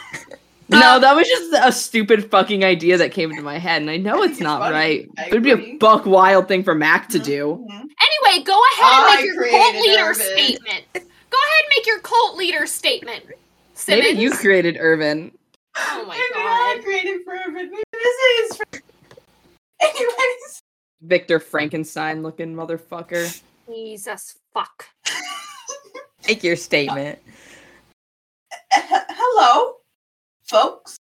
No, 0.68 0.96
Um, 0.96 1.02
that 1.02 1.16
was 1.16 1.28
just 1.28 1.54
a 1.64 1.72
stupid 1.72 2.30
fucking 2.32 2.66
idea 2.66 2.98
that 2.98 3.12
came 3.12 3.30
into 3.30 3.44
my 3.44 3.60
head, 3.60 3.82
and 3.84 3.90
I 3.92 3.98
know 3.98 4.24
it's 4.24 4.40
not 4.40 4.60
funny. 4.62 4.74
right. 4.74 5.10
It 5.28 5.32
would 5.32 5.44
be 5.44 5.52
a 5.52 5.54
agree. 5.54 5.78
buck 5.78 6.06
wild 6.08 6.48
thing 6.48 6.64
for 6.64 6.74
Mac 6.74 7.08
to 7.10 7.20
do. 7.20 7.64
Mhm. 7.70 7.82
anyway, 7.82 8.44
go 8.44 8.60
ahead 8.74 8.94
and 8.94 9.06
I 9.06 9.16
make 9.16 9.26
your 9.26 9.50
cult 9.50 9.76
leader 9.76 10.14
statement. 10.16 10.86
Go 11.36 11.42
ahead 11.42 11.65
and 11.65 11.74
make 11.75 11.86
your 11.86 12.00
cult 12.00 12.38
leader 12.38 12.65
statement. 12.65 13.25
Simmons. 13.74 14.06
Maybe 14.06 14.20
you 14.22 14.32
created 14.32 14.77
Irvin. 14.80 15.32
Oh 15.77 16.06
my 16.08 16.13
Maybe 16.13 16.46
I 16.46 16.80
created 16.82 17.24
for 17.25 17.51
Maybe 17.51 17.75
this 17.92 18.51
is. 18.51 18.58
For... 18.58 18.63
Anyways, 19.82 20.62
Victor 21.01 21.39
Frankenstein 21.39 22.24
looking 22.24 22.56
motherfucker. 22.56 23.42
Jesus 23.68 24.38
fuck. 24.54 24.88
Make 26.27 26.44
your 26.44 26.56
statement. 26.56 27.20
hello, 28.72 29.75
folks. 30.44 30.98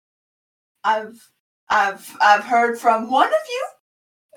I've 0.83 1.31
I've 1.71 2.17
I've 2.21 2.45
heard 2.45 2.79
from 2.79 3.09
one 3.09 3.29
of 3.29 3.33
you 3.49 3.69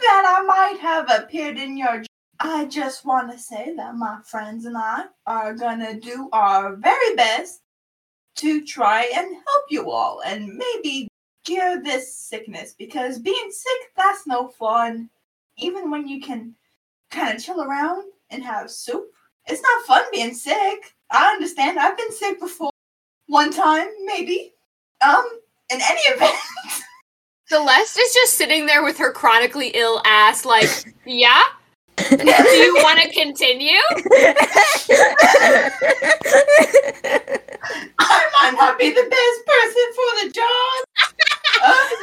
that 0.01 0.37
I 0.37 0.43
might 0.43 0.79
have 0.79 1.09
appeared 1.09 1.57
in 1.57 1.75
your. 1.75 2.03
I 2.39 2.65
just 2.65 3.05
want 3.05 3.31
to 3.31 3.37
say 3.37 3.73
that 3.75 3.95
my 3.95 4.19
friends 4.23 4.65
and 4.65 4.77
I 4.77 5.05
are 5.25 5.53
gonna 5.53 5.99
do 5.99 6.29
our 6.31 6.75
very 6.75 7.15
best 7.15 7.61
to 8.37 8.63
try 8.63 9.11
and 9.15 9.27
help 9.27 9.65
you 9.69 9.89
all 9.89 10.21
and 10.25 10.55
maybe 10.55 11.07
cure 11.43 11.81
this 11.81 12.15
sickness 12.15 12.75
because 12.77 13.19
being 13.19 13.49
sick 13.49 13.91
that's 13.95 14.27
no 14.27 14.49
fun. 14.49 15.09
Even 15.57 15.89
when 15.89 16.07
you 16.07 16.21
can 16.21 16.53
kind 17.09 17.35
of 17.35 17.43
chill 17.43 17.63
around 17.63 18.03
and 18.29 18.43
have 18.43 18.69
soup, 18.69 19.05
it's 19.47 19.61
not 19.61 19.85
fun 19.87 20.03
being 20.11 20.33
sick. 20.33 20.93
I 21.09 21.31
understand. 21.31 21.79
I've 21.79 21.97
been 21.97 22.11
sick 22.11 22.39
before 22.39 22.69
one 23.27 23.51
time, 23.51 23.87
maybe. 24.05 24.53
Um, 25.01 25.25
in 25.71 25.79
any 25.81 26.01
event, 26.09 26.35
Celeste 27.47 27.97
is 27.97 28.13
just 28.13 28.33
sitting 28.33 28.65
there 28.65 28.83
with 28.83 28.97
her 28.97 29.11
chronically 29.11 29.69
ill 29.69 30.01
ass, 30.05 30.45
like, 30.45 30.69
yeah? 31.05 31.43
Do 31.97 32.05
you 32.15 32.75
want 32.83 32.99
to 33.01 33.09
continue? 33.09 33.81
I 37.99 38.29
might 38.33 38.53
not 38.53 38.77
be 38.77 38.91
the 38.91 39.07
best 39.09 39.45
person 39.45 39.85
for 39.95 40.11
the 40.23 40.29
job. 40.31 40.85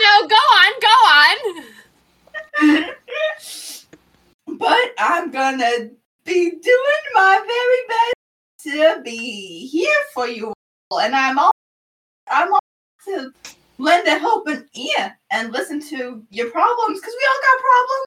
No, 0.01 0.27
go 0.29 0.43
on, 0.61 0.73
go 0.81 0.97
on. 1.15 1.37
but 4.59 4.95
I'm 4.99 5.31
gonna 5.31 5.91
be 6.25 6.51
doing 6.51 7.05
my 7.15 7.41
very 7.47 7.87
best 7.89 8.15
to 8.65 9.03
be 9.03 9.67
here 9.69 10.03
for 10.13 10.27
you 10.27 10.53
all, 10.91 11.01
and 11.01 11.15
I'm 11.15 11.39
all 11.39 11.53
I'm 12.31 12.53
all 12.53 12.61
to 13.07 13.33
lend 13.79 14.09
a 14.09 14.19
helping 14.19 14.65
ear 14.75 15.19
and 15.31 15.53
listen 15.53 15.81
to 15.81 16.25
your 16.31 16.51
problems 16.51 17.01
because 17.01 17.15
we 17.15 17.29
all 17.31 17.41
got 17.43 17.61
problems, 17.63 18.07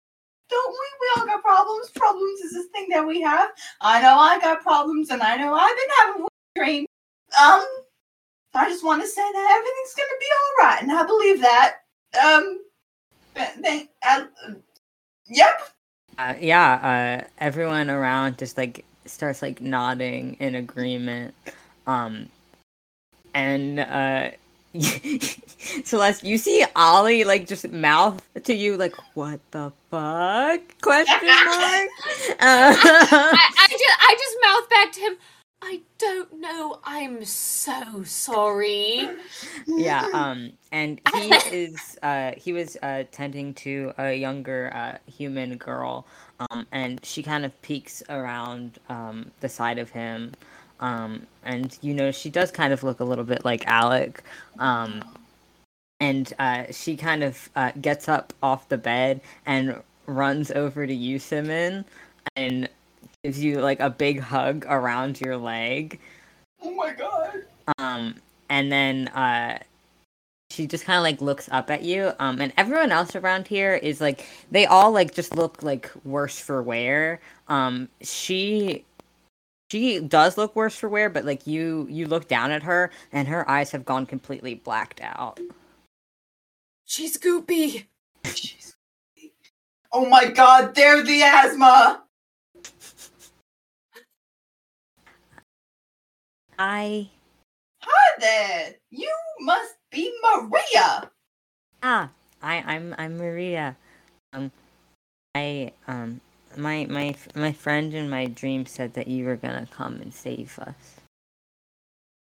don't 0.49 0.71
we? 0.71 0.77
We 1.01 1.21
all 1.21 1.25
got 1.27 1.41
problems. 1.41 1.89
Problems 1.91 2.39
is 2.41 2.53
this 2.53 2.67
thing 2.67 2.87
that 2.89 3.05
we 3.05 3.21
have. 3.21 3.49
I 3.81 4.01
know 4.01 4.17
I 4.17 4.39
got 4.39 4.61
problems, 4.61 5.09
and 5.09 5.21
I 5.21 5.37
know 5.37 5.53
I've 5.53 5.75
been 5.75 5.89
having 5.99 6.27
dreams. 6.55 6.87
Um, 7.41 7.65
I 8.53 8.69
just 8.69 8.83
want 8.83 9.01
to 9.01 9.07
say 9.07 9.21
that 9.21 9.51
everything's 9.57 9.95
gonna 9.95 10.19
be 10.19 10.25
all 10.33 10.65
right, 10.65 10.81
and 10.81 10.91
I 10.91 11.05
believe 11.05 11.41
that. 11.41 11.75
Um, 12.23 12.59
th- 13.35 13.49
thank. 13.61 13.89
Uh, 14.07 14.25
yep. 15.27 15.61
Uh, 16.17 16.33
yeah, 16.39 17.21
uh, 17.21 17.27
everyone 17.37 17.89
around 17.89 18.37
just 18.37 18.57
like 18.57 18.85
starts 19.05 19.41
like 19.41 19.61
nodding 19.61 20.35
in 20.39 20.55
agreement. 20.55 21.33
Um, 21.85 22.29
and 23.33 23.79
uh, 23.79 24.31
Celeste, 25.83 26.23
you 26.23 26.37
see 26.37 26.65
Ollie 26.75 27.23
like 27.23 27.47
just 27.47 27.69
mouth 27.71 28.21
to 28.43 28.53
you 28.53 28.77
like, 28.77 28.95
"What 29.15 29.39
the 29.51 29.71
fuck?" 29.91 30.61
Question 30.81 31.15
mark. 31.27 31.89
Uh, 32.29 32.35
I, 32.39 33.49
I 33.59 33.67
just 33.69 33.97
I 33.99 34.15
just 34.17 34.37
mouth 34.41 34.69
back 34.69 34.91
to 34.93 34.99
him. 35.01 35.17
I 35.61 35.81
don't 35.97 36.39
know. 36.39 36.79
I'm 36.83 37.25
so 37.25 38.03
sorry. 38.03 39.09
yeah 39.67 40.07
um 40.13 40.51
and 40.71 41.01
he 41.15 41.33
is 41.51 41.97
uh 42.03 42.31
he 42.37 42.53
was 42.53 42.77
uh 42.83 43.03
tending 43.11 43.53
to 43.55 43.91
a 43.97 44.13
younger 44.13 44.71
uh 44.73 44.97
human 45.11 45.57
girl 45.57 46.05
um 46.39 46.67
and 46.71 47.03
she 47.03 47.23
kind 47.23 47.43
of 47.43 47.59
peeks 47.63 48.03
around 48.09 48.77
um 48.89 49.31
the 49.41 49.49
side 49.49 49.79
of 49.79 49.89
him 49.89 50.31
um 50.79 51.25
and 51.43 51.77
you 51.81 51.93
know 51.93 52.11
she 52.11 52.29
does 52.29 52.51
kind 52.51 52.71
of 52.73 52.83
look 52.83 52.99
a 52.99 53.03
little 53.03 53.23
bit 53.23 53.43
like 53.43 53.65
alec 53.67 54.23
um 54.59 55.03
and 55.99 56.33
uh, 56.37 56.65
she 56.71 56.95
kind 56.95 57.23
of 57.23 57.49
uh, 57.55 57.71
gets 57.81 58.07
up 58.07 58.33
off 58.43 58.69
the 58.69 58.77
bed 58.77 59.21
and 59.45 59.81
runs 60.05 60.51
over 60.51 60.85
to 60.85 60.93
you, 60.93 61.19
Simon, 61.19 61.85
and 62.35 62.69
gives 63.23 63.43
you 63.43 63.59
like 63.59 63.79
a 63.79 63.89
big 63.89 64.19
hug 64.19 64.65
around 64.69 65.19
your 65.19 65.37
leg. 65.37 65.99
Oh 66.61 66.73
my 66.73 66.93
god. 66.93 67.43
Um, 67.77 68.15
and 68.49 68.71
then 68.71 69.07
uh, 69.09 69.59
she 70.51 70.67
just 70.67 70.85
kind 70.85 70.97
of 70.97 71.03
like 71.03 71.19
looks 71.19 71.49
up 71.51 71.71
at 71.71 71.83
you. 71.83 72.13
Um, 72.19 72.39
and 72.41 72.53
everyone 72.57 72.91
else 72.91 73.15
around 73.15 73.47
here 73.47 73.75
is 73.75 73.99
like 73.99 74.27
they 74.51 74.65
all 74.65 74.91
like 74.91 75.13
just 75.13 75.35
look 75.35 75.63
like 75.63 75.91
worse 76.03 76.39
for 76.39 76.61
wear. 76.61 77.19
Um, 77.47 77.89
she 78.01 78.85
she 79.69 79.99
does 79.99 80.37
look 80.37 80.55
worse 80.55 80.75
for 80.75 80.87
wear, 80.89 81.09
but 81.09 81.25
like 81.25 81.45
you 81.45 81.87
you 81.89 82.07
look 82.07 82.27
down 82.27 82.51
at 82.51 82.63
her 82.63 82.91
and 83.11 83.27
her 83.27 83.49
eyes 83.49 83.71
have 83.71 83.85
gone 83.85 84.05
completely 84.05 84.55
blacked 84.55 85.01
out. 85.01 85.39
She's 86.85 87.17
goopy. 87.17 87.85
Jeez. 88.23 88.75
Oh 89.91 90.05
my 90.05 90.25
god, 90.25 90.73
they're 90.75 91.03
the 91.03 91.21
asthma. 91.21 92.03
I 96.59 97.09
Hi 97.81 98.19
there. 98.19 98.75
You 98.89 99.13
must 99.41 99.75
be 99.91 100.11
Maria. 100.23 101.11
ah 101.83 102.09
I 102.41 102.63
I'm 102.65 102.95
I'm 102.97 103.17
Maria. 103.17 103.75
Um, 104.33 104.51
I 105.35 105.71
um 105.87 106.21
my 106.57 106.85
my 106.89 107.15
my 107.35 107.51
friend 107.51 107.93
in 107.93 108.09
my 108.09 108.25
dream 108.25 108.65
said 108.65 108.93
that 108.93 109.07
you 109.07 109.25
were 109.25 109.35
gonna 109.35 109.67
come 109.71 109.95
and 110.01 110.13
save 110.13 110.57
us. 110.59 111.01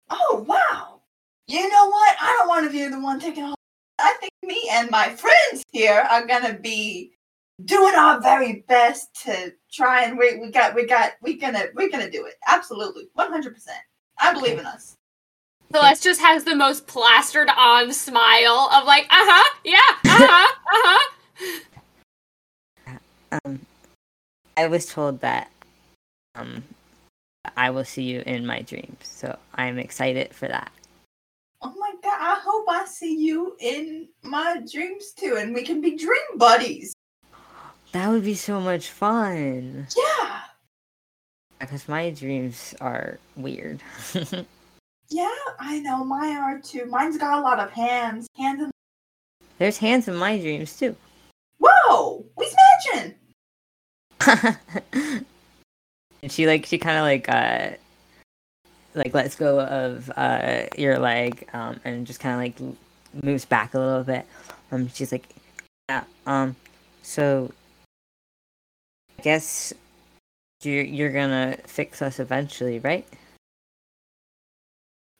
Oh 0.09 0.45
wow. 0.47 1.01
You 1.47 1.67
know 1.69 1.89
what? 1.89 2.15
I 2.21 2.35
don't 2.37 2.47
want 2.47 2.65
to 2.65 2.71
be 2.71 2.87
the 2.87 2.99
one 2.99 3.19
taking 3.19 3.43
all. 3.43 3.55
I 3.99 4.15
think 4.19 4.31
me 4.43 4.69
and 4.71 4.89
my 4.89 5.09
friends 5.09 5.63
here 5.71 6.07
are 6.09 6.25
gonna 6.25 6.57
be 6.57 7.11
doing 7.65 7.93
our 7.95 8.19
very 8.21 8.63
best 8.67 9.13
to 9.23 9.53
try 9.71 10.03
and 10.03 10.17
we 10.17 10.37
we 10.37 10.51
got 10.51 10.75
we 10.75 10.85
got 10.85 11.13
we 11.21 11.37
gonna 11.37 11.65
we're 11.75 11.89
gonna 11.89 12.09
do 12.09 12.25
it. 12.25 12.35
Absolutely, 12.47 13.07
one 13.13 13.31
hundred 13.31 13.53
percent. 13.53 13.79
I 14.19 14.33
believe 14.33 14.59
in 14.59 14.65
us. 14.65 14.95
Celeste 15.71 16.03
just 16.03 16.19
has 16.21 16.43
the 16.43 16.55
most 16.55 16.85
plastered 16.85 17.49
on 17.55 17.93
smile 17.93 18.69
of 18.75 18.85
like, 18.85 19.05
uh 19.05 19.07
huh, 19.11 19.57
yeah, 19.63 19.77
uh 20.05 20.27
huh, 20.27 20.55
uh 20.67 20.81
huh. 20.85 21.11
Um, 23.45 23.65
I 24.61 24.67
was 24.67 24.85
told 24.85 25.21
that 25.21 25.49
um 26.35 26.63
I 27.57 27.71
will 27.71 27.83
see 27.83 28.03
you 28.03 28.21
in 28.27 28.45
my 28.45 28.61
dreams, 28.61 28.99
so 29.01 29.35
I'm 29.55 29.79
excited 29.79 30.35
for 30.35 30.47
that. 30.47 30.71
Oh 31.63 31.73
my 31.79 31.93
god! 32.03 32.19
I 32.21 32.39
hope 32.39 32.65
I 32.69 32.85
see 32.85 33.17
you 33.17 33.57
in 33.59 34.09
my 34.21 34.61
dreams 34.71 35.13
too, 35.17 35.37
and 35.39 35.55
we 35.55 35.63
can 35.63 35.81
be 35.81 35.97
dream 35.97 36.37
buddies. 36.37 36.93
That 37.93 38.09
would 38.09 38.23
be 38.23 38.35
so 38.35 38.61
much 38.61 38.89
fun. 38.89 39.87
Yeah, 39.97 40.41
Because 41.59 41.89
my 41.89 42.11
dreams 42.11 42.75
are 42.79 43.17
weird. 43.35 43.81
yeah. 45.09 45.41
I 45.59 45.79
know 45.79 46.05
mine 46.05 46.37
are 46.37 46.59
too. 46.59 46.85
Mine's 46.85 47.17
got 47.17 47.39
a 47.39 47.41
lot 47.41 47.59
of 47.59 47.71
hands. 47.71 48.27
Hands 48.37 48.61
and 48.61 48.71
There's 49.57 49.79
hands 49.79 50.07
in 50.07 50.15
my 50.15 50.37
dreams 50.37 50.77
too. 50.77 50.95
and 56.23 56.31
she 56.31 56.47
like 56.47 56.65
she 56.65 56.77
kind 56.77 56.97
of 56.97 57.03
like 57.03 57.29
uh 57.29 57.71
like 58.93 59.13
lets 59.13 59.35
go 59.35 59.61
of 59.61 60.11
uh 60.17 60.63
your 60.77 60.99
leg 60.99 61.47
um 61.53 61.79
and 61.85 62.05
just 62.05 62.19
kind 62.19 62.33
of 62.33 62.39
like 62.39 62.77
moves 63.23 63.45
back 63.45 63.73
a 63.73 63.79
little 63.79 64.03
bit. 64.03 64.25
Um, 64.71 64.87
she's 64.89 65.11
like, 65.11 65.27
yeah. 65.89 66.03
Um, 66.25 66.55
so 67.03 67.51
I 69.19 69.21
guess 69.21 69.73
you're 70.63 70.83
you're 70.83 71.11
gonna 71.11 71.57
fix 71.65 72.01
us 72.01 72.19
eventually, 72.19 72.79
right? 72.79 73.05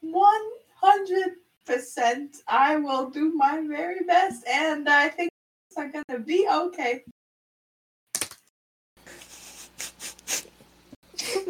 One 0.02 0.41
hundred 0.82 1.36
percent. 1.65 2.38
I 2.47 2.78
will 2.78 3.10
do 3.10 3.34
my 3.34 3.63
very 3.67 4.04
best, 4.06 4.45
and 4.47 4.88
I 4.88 5.10
think 5.10 5.30
are 5.78 5.89
gonna 5.89 6.19
be 6.19 6.47
okay. 6.49 7.04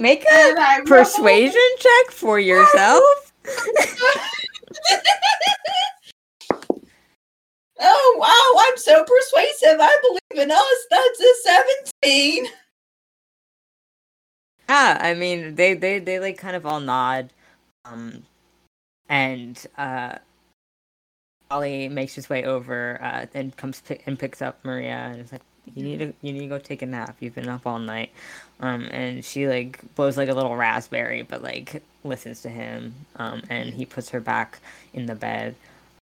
Make 0.01 0.25
a 0.25 0.29
a 0.29 0.55
I 0.59 0.79
will- 0.79 0.85
persuasion 0.87 1.61
check 1.77 2.11
for 2.11 2.39
yourself. 2.39 3.03
oh 7.79 8.15
wow, 8.17 8.61
I'm 8.67 8.77
so 8.77 9.03
persuasive. 9.03 9.77
I 9.79 9.97
believe 10.01 10.43
in 10.45 10.51
us. 10.51 10.85
That's 10.89 11.19
a 11.19 11.33
seventeen. 11.43 12.47
Yeah, 14.67 14.97
I 14.99 15.13
mean 15.13 15.53
they 15.55 15.75
they 15.75 15.99
they 15.99 16.19
like 16.19 16.37
kind 16.37 16.55
of 16.55 16.65
all 16.65 16.79
nod, 16.79 17.29
um, 17.85 18.23
and 19.07 19.63
uh, 19.77 20.15
Ollie 21.51 21.89
makes 21.89 22.15
his 22.15 22.27
way 22.27 22.43
over 22.45 22.99
uh, 23.03 23.27
and 23.35 23.55
comes 23.55 23.81
pick, 23.81 24.01
and 24.07 24.17
picks 24.17 24.41
up 24.41 24.57
Maria 24.63 24.95
and 25.11 25.21
is 25.21 25.31
like, 25.31 25.41
"You 25.75 25.83
need 25.83 25.99
to 25.99 26.13
you 26.21 26.33
need 26.33 26.39
to 26.39 26.47
go 26.47 26.57
take 26.57 26.81
a 26.81 26.87
nap. 26.87 27.17
You've 27.19 27.35
been 27.35 27.49
up 27.49 27.67
all 27.67 27.77
night." 27.79 28.11
Um, 28.61 28.87
and 28.91 29.25
she 29.25 29.47
like 29.47 29.79
blows 29.95 30.17
like 30.17 30.29
a 30.29 30.33
little 30.33 30.55
raspberry, 30.55 31.23
but 31.23 31.41
like 31.41 31.81
listens 32.03 32.41
to 32.43 32.49
him. 32.49 32.93
Um, 33.15 33.41
and 33.49 33.73
he 33.73 33.85
puts 33.85 34.09
her 34.09 34.19
back 34.19 34.59
in 34.93 35.07
the 35.07 35.15
bed, 35.15 35.55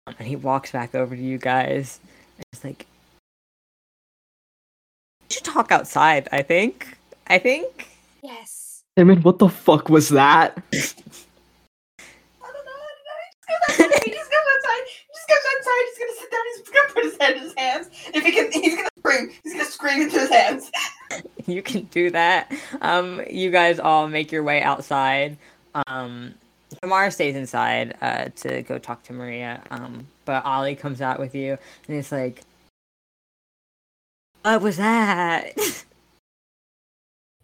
um, 0.08 0.16
and 0.18 0.28
he 0.28 0.36
walks 0.36 0.72
back 0.72 0.96
over 0.96 1.16
to 1.16 1.22
you 1.22 1.38
guys. 1.38 2.00
And 2.38 2.46
it's 2.52 2.64
like, 2.64 2.88
"We 5.22 5.34
should 5.36 5.44
talk 5.44 5.72
outside." 5.72 6.28
I 6.32 6.42
think. 6.42 6.98
I 7.28 7.38
think. 7.38 7.88
Yes. 8.24 8.82
Simon, 8.98 9.22
what 9.22 9.38
the 9.40 9.50
fuck 9.50 9.88
was 9.90 10.10
that? 10.10 10.58
I 10.74 10.82
don't 12.42 12.66
know. 12.66 12.72
I 13.48 13.78
don't 13.78 13.80
know. 13.80 13.98
He 14.04 14.10
just 14.10 14.10
goes 14.10 14.10
outside. 14.10 14.10
He 14.10 14.12
just 14.12 14.30
goes 14.32 14.50
outside. 14.58 14.86
He 14.86 15.12
just 15.12 15.28
goes 15.30 15.38
outside. 15.54 15.84
He's 15.86 16.00
gonna 16.00 16.18
sit 16.20 16.32
down. 16.32 16.42
He's 16.50 16.70
gonna 16.70 16.94
put 16.94 17.04
his 17.04 17.18
head 17.22 17.38
in 17.38 17.44
his 17.44 17.54
hands. 17.56 17.90
If 18.14 18.24
he 18.24 18.32
can, 18.32 18.52
he's 18.52 18.76
gonna 18.76 18.89
scream. 19.00 19.32
He's 19.44 19.54
gonna 19.54 19.66
scream 19.66 20.02
into 20.04 20.20
his 20.20 20.30
hands. 20.30 20.72
you 21.46 21.62
can 21.62 21.84
do 21.86 22.10
that. 22.12 22.52
Um, 22.82 23.22
you 23.30 23.52
guys 23.52 23.80
all 23.80 24.08
make 24.08 24.32
your 24.32 24.44
way 24.44 24.62
outside. 24.62 25.38
Um, 25.88 26.34
Tamara 26.82 27.12
stays 27.12 27.36
inside 27.36 27.96
uh, 28.02 28.26
to 28.38 28.62
go 28.64 28.78
talk 28.78 29.04
to 29.04 29.14
Maria. 29.14 29.62
Um, 29.72 30.06
but 30.26 30.46
Ollie 30.46 30.76
comes 30.76 31.02
out 31.02 31.20
with 31.20 31.34
you, 31.36 31.58
and 31.88 31.98
it's 31.98 32.12
like, 32.12 32.42
"What 34.44 34.62
was 34.62 34.78
that?" 34.78 35.54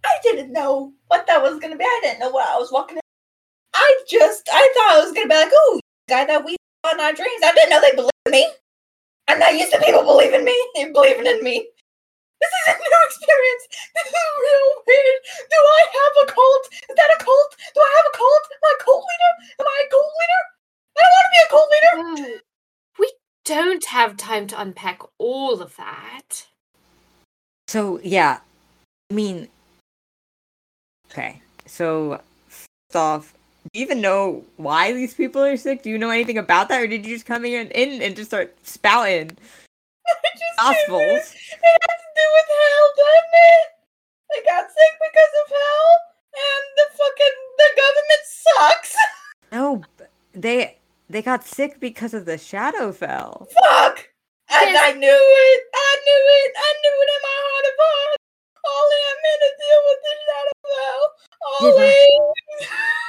I 0.06 0.20
didn't 0.22 0.54
know 0.54 0.94
what 1.08 1.26
that 1.28 1.41
was 1.41 1.60
gonna 1.60 1.78
be. 1.78 1.84
I 1.84 2.00
didn't 2.04 2.20
know 2.20 2.30
what 2.30 2.48
I 2.48 2.58
was 2.58 2.72
walking 2.72 2.98
in. 2.98 3.02
I 3.74 4.04
just, 4.08 4.48
I 4.52 4.74
thought 4.74 5.00
it 5.00 5.06
was 5.06 5.13
gonna 5.13 5.28
be 5.28 5.36
like, 5.36 5.52
oh, 5.54 5.80
guy 6.08 6.26
that 6.26 6.46
we 6.46 6.56
saw 6.86 6.94
in 6.94 7.00
our 7.00 7.13
dreams. 7.13 7.41
I 7.44 7.54
didn't 7.54 7.70
know 7.72 7.82
they 7.82 7.96
believed 7.96 8.12
me. 8.30 8.48
I'm 9.28 9.40
not 9.40 9.54
used 9.54 9.72
to 9.74 9.80
people 9.80 10.04
believing 10.04 10.46
me 10.46 10.56
and 10.78 10.94
believing 10.94 11.26
in 11.26 11.44
me. 11.44 11.68
This 12.42 12.52
is 12.52 12.74
a 12.74 12.78
new 12.78 12.96
experience. 13.08 13.64
This 13.96 14.08
is 14.08 14.14
real 14.14 14.68
weird. 14.86 15.20
Do 15.50 15.58
I 15.58 15.82
have 15.96 16.14
a 16.24 16.32
cult? 16.32 16.66
Is 16.90 16.96
that 16.96 17.16
a 17.20 17.24
cult? 17.24 17.56
Do 17.74 17.82
I 17.82 17.92
have 17.96 18.08
a 18.14 18.18
cult? 18.18 18.44
Am 18.52 18.64
I 18.64 18.74
a 18.76 18.84
cult 18.84 19.04
leader? 19.10 19.34
Am 19.60 19.66
I 19.66 19.84
a 19.86 19.90
cult 19.90 20.12
leader? 20.20 20.44
I 20.96 21.02
don't 21.02 21.16
want 21.16 21.26
to 21.26 21.34
be 21.36 21.44
a 21.44 21.50
cult 21.50 21.70
leader. 21.74 22.42
We 23.00 23.14
don't 23.46 23.86
have 23.86 24.18
time 24.18 24.48
to 24.48 24.62
unpack 24.62 25.02
all 25.18 25.62
of 25.62 25.76
that. 25.78 26.48
so 27.68 28.00
yeah, 28.04 28.40
I 29.10 29.14
mean, 29.14 29.48
okay. 31.10 31.42
So 31.66 32.22
first 32.48 32.96
off, 32.96 33.34
do 33.73 33.80
you 33.80 33.86
even 33.86 33.99
know 34.01 34.43
why 34.58 34.93
these 34.93 35.13
people 35.13 35.43
are 35.43 35.58
sick? 35.58 35.82
Do 35.84 35.89
you 35.89 35.97
know 35.97 36.10
anything 36.12 36.38
about 36.38 36.69
that, 36.69 36.82
or 36.82 36.88
did 36.88 37.06
you 37.06 37.15
just 37.15 37.25
come 37.25 37.45
in, 37.45 37.67
in 37.71 38.01
and 38.01 38.15
just 38.15 38.30
start 38.30 38.56
spouting 38.63 39.32
I 40.08 40.13
just 40.34 40.58
gospels? 40.58 41.01
It 41.01 41.78
has 41.82 41.99
to 41.99 42.10
do 42.15 42.25
with 42.36 42.49
hell, 42.62 42.86
doesn't 42.95 43.36
it? 43.49 43.67
They 44.32 44.41
got 44.49 44.65
sick 44.69 44.93
because 45.01 45.34
of 45.41 45.47
hell, 45.49 45.89
and 46.36 46.63
the 46.78 46.88
fucking 46.97 47.38
the 47.58 47.69
government 47.75 48.23
sucks. 48.25 48.95
No, 49.51 49.84
they 50.34 50.78
they 51.10 51.21
got 51.21 51.45
sick 51.45 51.80
because 51.80 52.13
of 52.13 52.25
the 52.25 52.34
Shadowfell. 52.34 53.47
Fuck! 53.51 54.10
And 54.49 54.75
I 54.75 54.91
knew 54.91 55.08
it. 55.08 55.62
I 55.73 55.91
knew 56.06 56.23
it. 56.41 56.51
I 56.58 56.71
knew 56.82 56.95
it 57.04 57.10
in 57.15 57.21
my 57.23 57.38
heart 57.45 57.65
of 57.69 57.75
hearts. 57.80 58.17
Ollie, 58.67 59.04
I'm 59.10 59.21
in 59.32 59.39
to 59.45 59.51
deal 59.63 59.82
with 59.88 60.01
the 60.04 60.15
shadow 60.28 60.56
Did 61.62 61.75
I- 61.80 61.88
Ollie. 61.88 63.05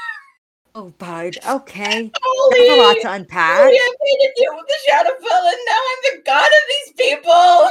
Oh, 0.79 0.93
bud. 0.99 1.39
Okay. 1.49 2.11
Ollie. 2.23 2.55
There's 2.55 2.69
a 2.69 2.83
lot 2.83 2.97
to 3.01 3.13
unpack. 3.13 3.63
I'm 3.63 3.71
in 3.71 3.79
to 3.79 4.33
deal 4.37 4.55
with 4.55 4.67
the 4.67 4.75
Shadowfell, 4.87 5.49
and 5.49 5.59
now 5.67 5.81
I'm 5.91 6.01
the 6.05 6.23
god 6.23 6.45
of 6.45 6.65
these 6.69 6.93
people. 6.99 7.71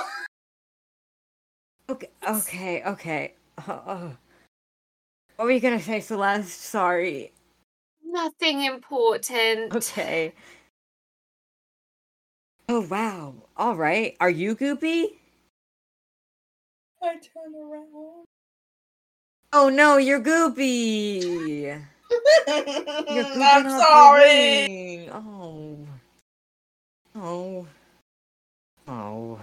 Okay, 1.88 2.10
okay, 2.28 2.84
okay. 2.84 3.34
Uh, 3.68 3.74
uh. 3.86 4.10
What 5.36 5.46
were 5.46 5.52
you 5.52 5.60
gonna 5.60 5.80
say, 5.80 6.00
Celeste? 6.00 6.60
Sorry. 6.60 7.32
Nothing 8.04 8.64
important. 8.64 9.76
Okay. 9.76 10.34
Oh 12.68 12.88
wow. 12.88 13.36
All 13.56 13.76
right. 13.76 14.18
Are 14.20 14.32
you 14.32 14.56
Goopy? 14.56 15.10
I 17.04 17.18
turn 17.18 17.54
around. 17.54 18.26
Oh 19.54 19.70
no, 19.70 19.98
you're 19.98 20.22
Goopy. 20.22 21.86
I'm 22.48 23.70
sorry. 23.70 25.10
Oh. 25.12 25.78
Oh. 27.16 27.68
Oh. 28.88 29.40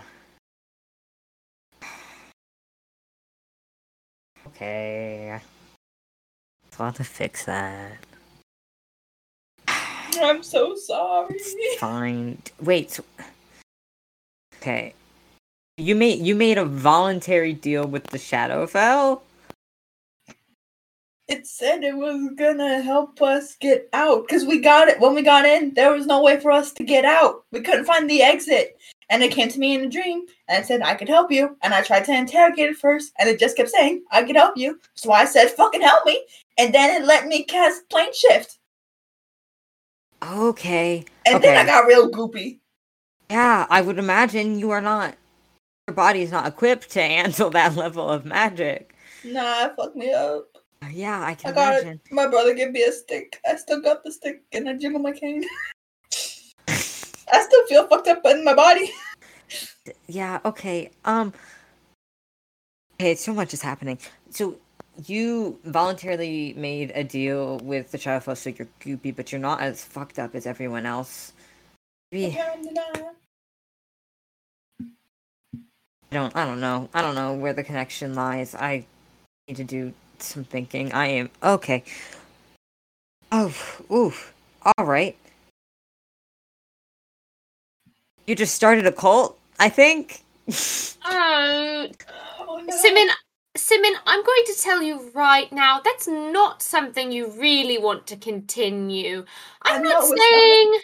Okay. 4.49 5.41
I'll 6.79 6.87
have 6.87 6.97
to 6.97 7.05
fix 7.05 7.45
that. 7.45 7.99
I'm 9.69 10.43
so 10.43 10.75
sorry. 10.75 11.35
It's 11.35 11.81
fine. 11.81 12.39
Wait. 12.61 12.91
So... 12.91 13.05
Okay. 14.61 14.95
You 15.79 15.95
made 15.95 16.21
you 16.21 16.35
made 16.35 16.59
a 16.59 16.65
voluntary 16.65 17.53
deal 17.53 17.87
with 17.87 18.05
the 18.09 18.19
Shadowfell. 18.19 19.21
It 21.29 21.47
said 21.47 21.85
it 21.85 21.97
was 21.97 22.31
gonna 22.37 22.83
help 22.83 23.23
us 23.23 23.57
get 23.57 23.89
out 23.93 24.27
because 24.27 24.45
we 24.45 24.59
got 24.59 24.89
it 24.89 24.99
when 25.01 25.15
we 25.15 25.23
got 25.23 25.47
in. 25.47 25.73
There 25.75 25.93
was 25.93 26.07
no 26.07 26.21
way 26.23 26.39
for 26.41 26.51
us 26.51 26.73
to 26.73 26.85
get 26.85 27.05
out. 27.05 27.45
We 27.53 27.61
couldn't 27.61 27.85
find 27.87 28.11
the 28.11 28.23
exit, 28.23 28.77
and 29.09 29.23
it 29.23 29.31
came 29.33 29.49
to 29.49 29.59
me 29.59 29.75
in 29.75 29.85
a 29.85 29.89
dream 29.89 30.27
and 30.49 30.63
it 30.63 30.67
said 30.67 30.83
I 30.83 30.95
could 30.95 31.09
help 31.09 31.31
you. 31.31 31.57
And 31.63 31.73
I 31.73 31.83
tried 31.83 32.05
to 32.07 32.13
interrogate 32.13 32.71
it 32.71 32.77
first, 32.77 33.13
and 33.19 33.29
it 33.29 33.39
just 33.39 33.57
kept 33.57 33.71
saying 33.71 34.03
I 34.11 34.25
could 34.25 34.37
help 34.37 34.57
you. 34.57 34.81
So 34.95 35.13
I 35.13 35.25
said, 35.25 35.51
"Fucking 35.51 35.81
help 35.81 36.05
me!" 36.05 36.23
And 36.59 36.75
then 36.75 37.01
it 37.03 37.07
let 37.07 37.27
me 37.29 37.45
cast 37.45 37.89
plane 37.89 38.13
shift, 38.13 38.59
Okay. 40.23 41.05
and 41.25 41.43
then 41.43 41.57
I 41.57 41.65
got 41.65 41.87
real 41.87 42.11
goopy. 42.11 42.59
Yeah, 43.31 43.67
I 43.71 43.81
would 43.81 43.99
imagine 43.99 44.59
you 44.59 44.71
are 44.73 44.83
not. 44.83 45.17
Your 45.89 45.95
body's 45.95 46.31
not 46.33 46.47
equipped 46.47 46.91
to 46.91 47.03
handle 47.03 47.49
that 47.51 47.77
level 47.77 48.09
of 48.09 48.25
magic. 48.27 48.95
Nah, 49.25 49.71
fuck 49.77 49.97
me 49.97 50.13
up. 50.13 50.52
Yeah, 50.91 51.21
I 51.21 51.31
I 51.31 51.35
can 51.35 51.55
got 51.55 51.75
imagine. 51.75 52.01
it. 52.05 52.13
My 52.13 52.27
brother 52.27 52.55
gave 52.55 52.73
me 52.73 52.83
a 52.83 52.93
stick. 52.93 53.39
I 53.49 53.57
still 53.57 53.81
got 53.81 54.03
the 54.05 54.13
stick, 54.13 54.43
and 54.53 54.69
I 54.69 54.75
jiggle 54.75 55.01
my 55.01 55.13
cane. 55.13 55.45
I 56.69 57.43
still 57.43 57.67
feel 57.67 57.87
fucked 57.89 58.09
up 58.09 58.21
in 58.27 58.45
my 58.45 58.55
body. 58.55 58.91
Yeah, 60.07 60.39
okay. 60.45 60.91
Um 61.05 61.33
Okay, 63.01 63.15
so 63.17 63.35
much 63.35 63.53
is 63.53 63.61
happening. 63.63 63.99
So 64.31 64.57
you 65.07 65.59
voluntarily 65.65 66.55
made 66.57 66.93
a 66.95 67.03
deal 67.03 67.59
with 67.59 67.91
the 67.91 67.99
child 67.99 68.23
so 68.39 68.51
you're 68.51 68.69
goopy, 68.81 69.15
but 69.15 69.33
you're 69.33 69.41
not 69.41 69.61
as 69.61 69.85
fucked 69.85 70.19
up 70.19 70.35
as 70.35 70.47
everyone 70.47 70.87
else. 70.87 71.33
Maybe 72.13 72.39
I 72.39 72.47
don't 76.13 76.37
I 76.37 76.45
don't 76.45 76.61
know. 76.61 76.89
I 76.95 77.03
don't 77.03 77.15
know 77.15 77.35
where 77.35 77.53
the 77.55 77.65
connection 77.65 78.15
lies. 78.15 78.55
I 78.55 78.85
need 79.49 79.57
to 79.57 79.65
do 79.65 79.93
some 80.23 80.45
thinking. 80.45 80.93
I 80.93 81.07
am 81.09 81.31
okay. 81.43 81.85
Oh, 83.31 83.55
oof. 83.91 84.33
All 84.63 84.85
right. 84.85 85.17
You 88.27 88.35
just 88.37 88.55
started 88.55 88.87
a 88.87 88.93
cult, 88.93 89.39
I 89.59 89.69
think. 89.69 90.23
Um, 91.05 91.89
Oh, 92.49 92.63
no. 92.65 92.77
Simon, 92.77 93.09
Simon, 93.57 93.95
I'm 94.07 94.25
going 94.25 94.43
to 94.47 94.55
tell 94.61 94.83
you 94.83 95.11
right 95.15 95.51
now, 95.53 95.81
that's 95.85 96.07
not 96.07 96.63
something 96.63 97.11
you 97.13 97.31
really 97.31 97.79
want 97.79 98.07
to 98.09 98.17
continue. 98.17 99.25
I 99.63 99.77
I'm 99.77 99.83
not 99.83 100.01
not. 100.01 100.19
saying 100.19 100.81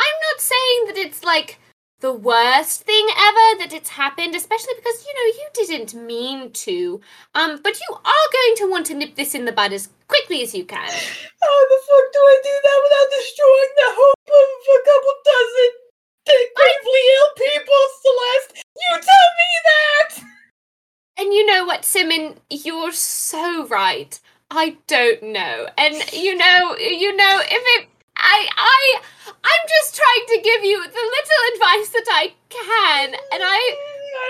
I'm 0.00 0.18
not 0.30 0.40
saying 0.40 0.84
that 0.86 0.96
it's 0.96 1.22
like 1.22 1.58
the 2.02 2.12
worst 2.12 2.82
thing 2.82 3.06
ever 3.16 3.62
that 3.62 3.72
it's 3.72 3.88
happened, 3.90 4.34
especially 4.34 4.74
because 4.76 5.06
you 5.06 5.14
know 5.14 5.28
you 5.38 5.46
didn't 5.54 5.94
mean 5.94 6.50
to. 6.50 7.00
Um, 7.34 7.60
but 7.62 7.78
you 7.78 7.94
are 7.94 8.28
going 8.32 8.56
to 8.56 8.70
want 8.70 8.86
to 8.86 8.94
nip 8.94 9.14
this 9.14 9.36
in 9.36 9.44
the 9.44 9.52
bud 9.52 9.72
as 9.72 9.88
quickly 10.08 10.42
as 10.42 10.52
you 10.52 10.64
can. 10.64 10.82
How 10.82 11.58
the 11.70 11.80
fuck 11.86 12.06
do 12.12 12.18
I 12.18 12.36
do 12.42 12.54
that 12.64 12.78
without 12.82 13.08
destroying 13.16 13.72
the 13.78 13.90
hope 13.94 14.28
of 14.28 14.48
a 14.66 14.78
couple 14.84 15.14
dozen 15.30 15.70
gravely 16.26 17.02
ill 17.14 17.30
people, 17.38 17.82
Celeste? 18.02 18.64
You 18.76 19.00
tell 19.00 19.28
me 19.40 19.50
that! 19.70 20.24
And 21.18 21.32
you 21.32 21.46
know 21.46 21.64
what, 21.64 21.84
Simon, 21.84 22.34
you're 22.50 22.92
so 22.92 23.66
right. 23.68 24.18
I 24.50 24.76
don't 24.88 25.22
know. 25.22 25.68
And 25.78 25.94
you 26.12 26.36
know, 26.36 26.76
you 26.76 27.16
know, 27.16 27.40
if 27.42 27.80
it 27.80 27.88
I 28.22 28.48
I 28.56 29.00
I'm 29.26 29.64
just 29.68 29.96
trying 29.96 30.26
to 30.28 30.42
give 30.42 30.64
you 30.64 30.78
the 30.82 31.06
little 31.16 31.42
advice 31.54 31.88
that 31.90 32.06
I 32.10 32.34
can. 32.48 33.08
And 33.32 33.42
I 33.42 33.76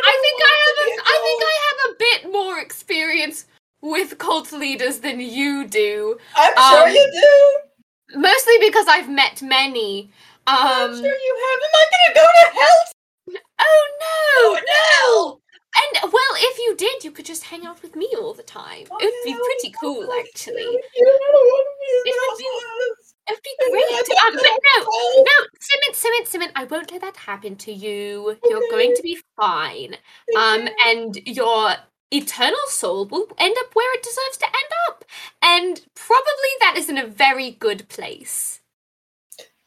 I 0.05 0.15
think 0.23 0.39
I 0.43 0.55
have 0.67 0.79
a 0.83 1.03
I 1.05 1.17
think 1.25 1.43
I 1.43 1.57
have 1.69 1.81
a 1.91 1.95
bit 1.99 2.33
more 2.33 2.59
experience 2.59 3.47
with 3.83 4.19
cult 4.19 4.53
leaders 4.53 4.99
than 5.01 5.21
you 5.21 5.67
do. 5.67 6.19
I'm 6.37 6.55
sure 6.71 6.89
um, 6.89 6.95
you 6.95 7.11
do. 7.13 8.19
Mostly 8.21 8.55
because 8.61 8.87
I've 8.89 9.11
met 9.11 9.43
many. 9.43 10.11
I'm 10.47 10.91
Um 10.91 10.97
sure 10.97 11.05
you 11.05 11.35
have. 11.45 11.61
Am 11.63 11.75
I 11.75 11.85
gonna 11.93 12.15
go 12.15 12.27
to 12.27 12.59
hell? 12.59 13.39
Oh 13.61 13.85
no! 14.01 14.09
Oh, 14.45 14.59
no! 14.67 15.43
And 15.75 16.13
well, 16.13 16.33
if 16.37 16.59
you 16.59 16.77
did, 16.77 17.05
you 17.05 17.11
could 17.11 17.25
just 17.25 17.45
hang 17.45 17.65
out 17.65 17.83
with 17.83 17.97
me 17.97 18.09
all 18.19 18.35
the 18.35 18.43
time. 18.43 18.85
Oh, 18.91 18.99
it 19.01 19.07
would 19.07 19.25
be 19.25 19.33
pretty 19.33 19.75
cool, 19.81 20.13
actually. 20.21 20.63
you. 20.63 20.83
Don't 20.95 21.33
want 21.33 21.67
to 21.67 21.75
be 21.81 22.11
in 22.11 22.15
It 22.15 22.19
would 22.29 22.39
be-. 22.39 23.02
It 23.29 23.33
would 23.33 23.43
be 23.43 23.55
great. 23.71 23.85
I 24.19 24.31
but 24.35 24.43
no, 24.43 25.23
no, 25.23 25.47
Simon, 25.61 25.95
Simon, 25.95 26.27
Simon, 26.27 26.49
I 26.57 26.65
won't 26.65 26.91
let 26.91 27.03
that 27.03 27.17
happen 27.17 27.57
to 27.57 27.73
you. 27.73 28.37
You're 28.45 28.69
going 28.71 28.95
to 28.97 29.03
be 29.03 29.19
fine. 29.37 29.97
Um, 30.37 30.69
and 30.87 31.17
your 31.25 31.75
eternal 32.11 32.59
soul 32.69 33.07
will 33.07 33.29
end 33.39 33.57
up 33.61 33.75
where 33.75 33.95
it 33.95 34.03
deserves 34.03 34.39
to 34.39 34.47
end 34.47 34.73
up. 34.89 35.05
And 35.41 35.87
probably 35.95 36.53
that 36.61 36.75
is 36.77 36.89
in 36.89 36.99
a 36.99 37.07
very 37.07 37.53
good 37.53 37.89
place. 37.89 38.61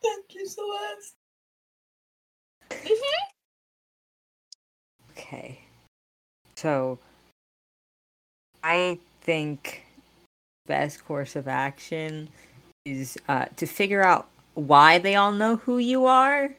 Thank 0.03 0.35
you, 0.35 0.45
Celeste. 0.45 1.15
Okay. 5.11 5.59
So 6.55 6.99
I 8.63 8.99
think 9.21 9.83
best 10.67 11.05
course 11.05 11.35
of 11.35 11.47
action 11.47 12.29
is 12.85 13.17
uh, 13.27 13.45
to 13.57 13.65
figure 13.65 14.03
out 14.03 14.29
why 14.53 14.99
they 14.99 15.15
all 15.15 15.31
know 15.31 15.57
who 15.57 15.79
you 15.79 16.05
are. 16.05 16.55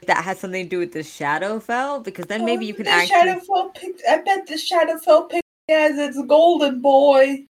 If 0.00 0.08
That 0.08 0.24
has 0.24 0.40
something 0.40 0.64
to 0.64 0.68
do 0.68 0.78
with 0.80 0.92
the 0.92 1.00
Shadowfell, 1.00 2.02
because 2.02 2.26
then 2.26 2.44
maybe 2.44 2.66
Oh, 2.66 2.68
you 2.68 2.74
can 2.74 2.84
the 2.84 2.90
actually. 2.90 3.30
Shadowfell 3.30 3.74
picked. 3.74 4.02
I 4.08 4.20
bet 4.22 4.46
the 4.46 4.54
Shadowfell 4.54 5.30
picked 5.30 5.44
as 5.70 5.96
its 5.96 6.20
golden 6.26 6.82
boy. 6.82 7.46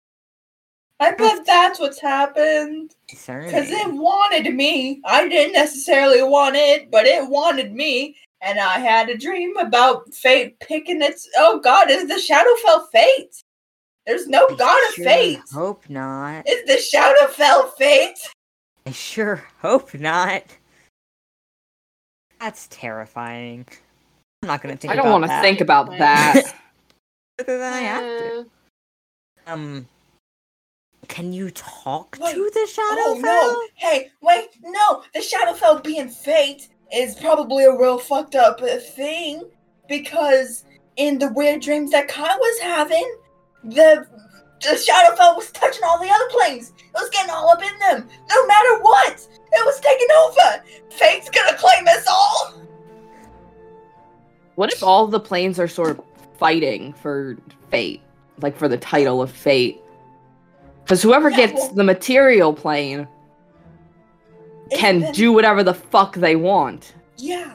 I 1.00 1.10
bet 1.10 1.44
that's 1.44 1.78
what's 1.78 2.00
happened. 2.00 2.94
Because 3.08 3.70
it 3.70 3.92
wanted 3.92 4.54
me. 4.54 5.00
I 5.04 5.28
didn't 5.28 5.52
necessarily 5.52 6.22
want 6.22 6.56
it, 6.56 6.90
but 6.90 7.06
it 7.06 7.28
wanted 7.28 7.72
me. 7.74 8.16
And 8.40 8.58
I 8.58 8.78
had 8.78 9.08
a 9.08 9.18
dream 9.18 9.56
about 9.56 10.12
fate 10.14 10.58
picking 10.60 11.02
its. 11.02 11.28
Oh 11.36 11.58
God, 11.58 11.90
is 11.90 12.06
the 12.08 12.14
Shadowfell 12.14 12.88
fate? 12.92 13.42
There's 14.06 14.28
no 14.28 14.46
I 14.50 14.54
god 14.54 14.88
of 14.88 14.94
sure 14.94 15.04
fate. 15.04 15.40
Hope 15.52 15.88
not. 15.88 16.48
Is 16.48 16.64
the 16.64 16.96
Shadowfell 16.98 17.72
fate? 17.74 18.18
I 18.86 18.92
sure 18.92 19.44
hope 19.60 19.94
not. 19.94 20.44
That's 22.40 22.68
terrifying. 22.68 23.66
I'm 24.42 24.48
not 24.48 24.62
gonna 24.62 24.76
think. 24.76 24.92
I 24.92 24.96
don't 24.96 25.10
want 25.10 25.22
want 25.22 25.32
to 25.32 25.40
think 25.40 25.60
about 25.60 25.90
that. 25.98 26.54
Further 27.38 27.58
than 27.58 27.72
I 27.72 27.80
have 27.80 28.02
to. 28.02 28.38
Uh, 28.40 29.52
Um, 29.52 29.88
can 31.08 31.32
you 31.32 31.50
talk 31.50 32.16
Wait. 32.20 32.34
to 32.34 32.50
the 32.52 32.66
Oh 32.78 33.16
Shadowfell? 33.16 33.22
no! 33.22 33.62
Hey, 33.74 34.10
wait, 34.22 34.48
no! 34.62 35.02
The 35.14 35.20
Shadowfell 35.20 35.82
being 35.84 36.08
fate 36.08 36.68
is 36.92 37.14
probably 37.16 37.64
a 37.64 37.76
real 37.76 37.98
fucked 37.98 38.34
up 38.34 38.60
uh, 38.62 38.76
thing 38.78 39.44
because 39.88 40.64
in 40.96 41.18
the 41.18 41.32
weird 41.32 41.60
dreams 41.62 41.90
that 41.92 42.08
Kai 42.08 42.36
was 42.36 42.60
having, 42.60 43.16
the 43.70 44.06
the 44.62 44.70
Shadowfell 44.70 45.36
was 45.36 45.50
touching 45.50 45.82
all 45.84 45.98
the 45.98 46.08
other 46.10 46.28
planes. 46.30 46.70
It 46.78 46.92
was 46.94 47.10
getting 47.10 47.30
all 47.30 47.50
up 47.50 47.60
in 47.62 47.78
them. 47.78 48.08
No 48.30 48.46
matter 48.46 48.78
what, 48.80 49.12
it 49.52 49.64
was 49.66 49.78
taking 49.80 50.08
over. 50.24 50.64
Fate's 50.90 51.28
gonna 51.30 51.56
claim 51.56 51.86
us 51.88 52.06
all. 52.08 52.62
What 54.54 54.72
if 54.72 54.82
all 54.82 55.06
the 55.06 55.20
planes 55.20 55.58
are 55.60 55.68
sort 55.68 55.90
of 55.90 56.00
fighting 56.38 56.94
for 56.94 57.36
fate, 57.70 58.00
like 58.40 58.56
for 58.56 58.68
the 58.68 58.78
title 58.78 59.20
of 59.20 59.30
fate? 59.30 59.82
Because 60.84 61.02
whoever 61.02 61.28
Yeah, 61.30 61.36
gets 61.36 61.52
well- 61.54 61.72
the 61.74 61.84
material 61.84 62.54
plane 62.54 63.06
can 64.72 65.00
been- 65.00 65.12
do 65.12 65.32
whatever 65.32 65.62
the 65.62 65.74
fuck 65.74 66.14
they 66.16 66.36
want. 66.36 66.94
Yeah, 67.18 67.52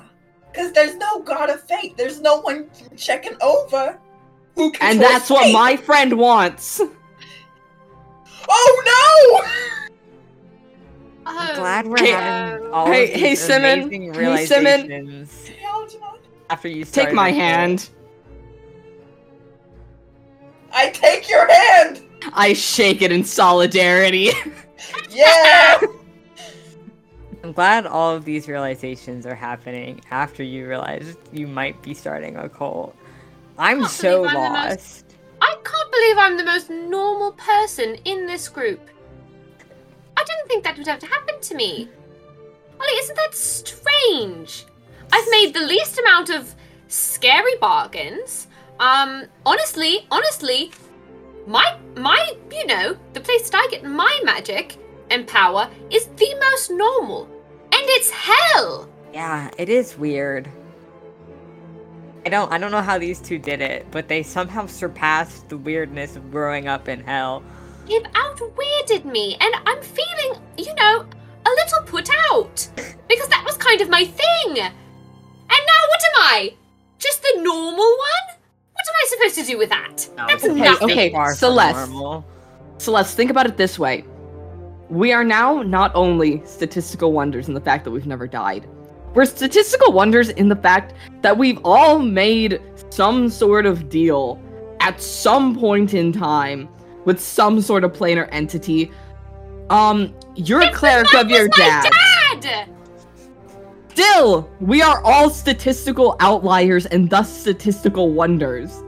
because 0.52 0.72
there's 0.74 0.96
no 0.96 1.20
god 1.22 1.50
of 1.50 1.62
fate. 1.64 1.98
There's 1.98 2.22
no 2.22 2.42
one 2.42 2.70
checking 2.96 3.36
over. 3.42 3.98
Who 4.56 4.66
And 4.66 4.74
controls 4.74 5.00
that's 5.00 5.30
what 5.30 5.52
my 5.54 5.76
friend 5.78 6.18
wants. 6.18 6.82
Oh 8.54 8.84
no! 8.86 9.48
I'm 11.26 11.52
Oh, 11.52 11.56
glad 11.56 11.88
we're 11.88 11.98
Hey, 12.00 12.12
having 12.12 12.66
uh, 12.68 12.70
all 12.72 12.88
hey- 12.88 13.14
of 13.14 13.20
these 13.22 13.40
Simon. 13.40 13.80
amazing 13.84 14.14
Hey, 14.14 14.46
Simon. 14.46 14.88
realizations 14.88 15.48
Hey, 15.48 15.64
Algernon. 15.66 16.10
after 16.50 16.68
you 16.68 16.84
Take 16.84 17.14
my 17.14 17.32
hand. 17.32 17.90
I 20.74 20.90
take 20.90 21.30
your 21.30 21.50
hand. 21.52 22.02
I 22.34 22.54
shake 22.54 23.02
it 23.02 23.12
in 23.12 23.24
solidarity. 23.24 24.32
Yeah. 25.12 25.80
I'm 27.44 27.52
glad 27.54 27.86
all 27.86 28.16
of 28.16 28.26
these 28.26 28.48
realizations 28.48 29.26
are 29.26 29.36
happening 29.36 30.02
after 30.10 30.42
you 30.44 30.68
realize 30.68 31.16
you 31.32 31.48
might 31.48 31.82
be 31.82 31.94
starting 31.94 32.36
a 32.38 32.50
cult. 32.50 32.96
I'm 33.62 33.86
so 33.86 34.26
I'm 34.26 34.34
the 34.34 34.40
most- 34.40 34.72
lost. 34.72 35.06
I 35.40 35.56
can't 35.64 35.92
believe 35.92 36.18
I'm 36.18 36.38
the 36.38 36.44
most 36.44 36.70
normal 36.70 37.34
person 37.34 37.96
in 38.06 38.26
this 38.26 38.48
group. 38.50 38.90
I 40.18 40.24
didn't 40.24 40.48
think 40.48 40.64
that 40.64 40.78
would 40.78 40.88
have 40.88 41.00
to 41.00 41.06
happen 41.06 41.40
to 41.40 41.56
me. 41.56 41.88
Ollie, 42.80 43.00
isn't 43.04 43.16
that 43.16 43.36
strange? 43.36 44.66
I've 45.14 45.28
made 45.30 45.54
the 45.54 45.62
least 45.62 46.00
amount 46.00 46.30
of 46.32 46.56
scary 46.88 47.56
bargains. 47.62 48.48
Um, 48.80 49.26
honestly, 49.46 50.08
honestly, 50.10 50.72
my 51.46 51.78
my 51.96 52.34
you 52.52 52.66
know, 52.66 52.98
the 53.14 53.20
place 53.20 53.48
that 53.50 53.58
I 53.64 53.68
get 53.70 53.84
my 53.84 54.20
magic 54.24 54.78
and 55.12 55.28
power 55.28 55.70
is 55.92 56.08
the 56.08 56.34
most 56.50 56.72
normal. 56.72 57.26
And 57.74 57.84
it's 57.98 58.10
hell. 58.10 58.90
Yeah, 59.14 59.52
it 59.60 59.70
is 59.70 59.98
weird. 59.98 60.50
I 62.26 62.30
don't 62.30 62.52
I 62.52 62.58
don't 62.58 62.72
know 62.72 62.82
how 62.82 62.98
these 62.98 63.20
two 63.20 63.40
did 63.40 63.62
it, 63.62 63.88
but 63.92 64.08
they 64.08 64.24
somehow 64.24 64.68
surpassed 64.68 65.50
the 65.50 65.58
weirdness 65.58 66.16
of 66.16 66.32
growing 66.32 66.68
up 66.68 66.88
in 66.88 67.04
hell. 67.04 67.44
You've 67.88 68.04
outweirded 68.04 69.06
me, 69.06 69.38
and 69.42 69.56
I'm 69.66 69.82
feeling, 69.82 70.40
you 70.58 70.74
know, 70.76 71.06
a 71.46 71.50
little 71.50 71.82
put 71.86 72.10
out. 72.32 72.68
Because 73.08 73.28
that 73.30 73.44
was 73.46 73.58
kind 73.58 73.82
of 73.82 73.90
my 73.90 74.06
thing. 74.06 74.58
And 74.58 74.70
now 75.50 75.82
what 75.90 76.02
am 76.06 76.16
I? 76.16 76.54
Just 77.00 77.22
the 77.24 77.42
normal 77.42 77.74
one? 77.74 78.38
What 78.74 78.86
am 78.88 78.96
I 78.96 79.06
supposed 79.08 79.36
to 79.36 79.44
do 79.44 79.58
with 79.58 79.70
that? 79.70 80.08
That's 80.16 80.46
okay, 80.46 80.54
nothing. 80.54 80.92
okay. 80.92 81.12
Far 81.12 81.36
from 81.36 81.36
Celeste. 81.36 82.26
Celeste, 82.78 83.18
think 83.18 83.32
about 83.32 83.48
it 83.48 83.58
this 83.58 83.78
way. 83.78 84.06
We 84.90 85.12
are 85.12 85.24
now 85.24 85.62
not 85.62 85.92
only 85.96 86.46
statistical 86.46 87.12
wonders 87.14 87.48
in 87.48 87.54
the 87.54 87.62
fact 87.62 87.84
that 87.86 87.92
we've 87.92 88.08
never 88.08 88.28
died, 88.28 88.68
we're 89.14 89.26
statistical 89.26 89.92
wonders 89.92 90.30
in 90.30 90.50
the 90.50 90.56
fact 90.56 90.94
that 91.22 91.38
we've 91.38 91.60
all 91.64 92.00
made 92.00 92.62
some 92.90 93.30
sort 93.30 93.66
of 93.66 93.90
deal 93.90 94.42
at 94.80 95.02
some 95.02 95.58
point 95.58 95.94
in 95.94 96.12
time 96.12 96.70
with 97.06 97.20
some 97.20 97.62
sort 97.62 97.84
of 97.84 97.94
planar 97.94 98.28
entity. 98.32 98.92
Um, 99.70 100.14
you're 100.36 100.62
a 100.62 100.66
It's 100.66 100.74
the 100.74 100.78
cleric 100.80 101.14
of 101.14 101.30
your 101.30 101.44
with 101.44 101.54
dad. 101.54 101.92
dad! 102.42 102.70
Still, 103.90 104.50
we 104.60 104.82
are 104.82 105.04
all 105.04 105.30
statistical 105.30 106.16
outliers 106.22 106.86
and 106.86 107.10
thus 107.10 107.32
statistical 107.32 108.10
wonders. 108.12 108.82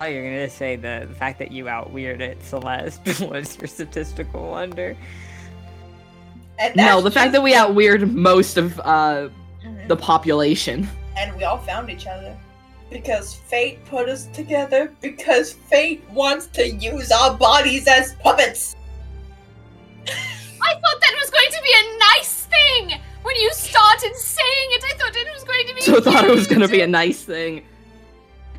Oh, 0.00 0.06
you're 0.06 0.22
gonna 0.24 0.48
say 0.48 0.76
the, 0.76 1.06
the 1.08 1.14
fact 1.14 1.38
that 1.40 1.52
you 1.52 1.68
out 1.68 1.92
weirded 1.92 2.42
Celeste 2.42 3.20
was 3.30 3.58
your 3.58 3.66
statistical 3.66 4.50
wonder. 4.50 4.96
And 6.58 6.74
No, 6.76 7.00
the 7.00 7.10
fact 7.10 7.32
that 7.32 7.42
we 7.42 7.54
outweird 7.54 8.12
most 8.14 8.56
of 8.56 8.78
uh 8.80 9.28
the 9.86 9.96
population. 9.96 10.88
and 11.16 11.34
we 11.36 11.44
all 11.44 11.58
found 11.58 11.88
each 11.90 12.06
other 12.06 12.36
because 12.90 13.34
fate 13.34 13.84
put 13.86 14.08
us 14.08 14.26
together 14.26 14.92
because 15.00 15.52
fate 15.52 16.02
wants 16.10 16.46
to 16.48 16.68
use 16.68 17.10
our 17.10 17.36
bodies 17.36 17.86
as 17.86 18.14
puppets. 18.16 18.76
I 20.06 20.72
thought 20.74 21.00
that 21.00 21.14
was 21.20 21.30
going 21.30 21.50
to 21.50 21.62
be 21.62 21.72
a 21.74 21.98
nice 21.98 22.46
thing! 22.46 23.00
When 23.22 23.36
you 23.36 23.50
started 23.52 24.14
saying 24.16 24.68
it, 24.70 24.84
I 24.84 24.96
thought 24.96 25.16
it 25.16 25.28
was 25.34 25.44
going 25.44 25.66
to 25.68 25.74
be 25.74 25.80
So 25.82 25.96
I 25.98 26.00
thought 26.00 26.24
it 26.24 26.30
was 26.34 26.46
gonna 26.46 26.68
be 26.68 26.80
a 26.80 26.86
nice 26.86 27.22
thing. 27.22 27.62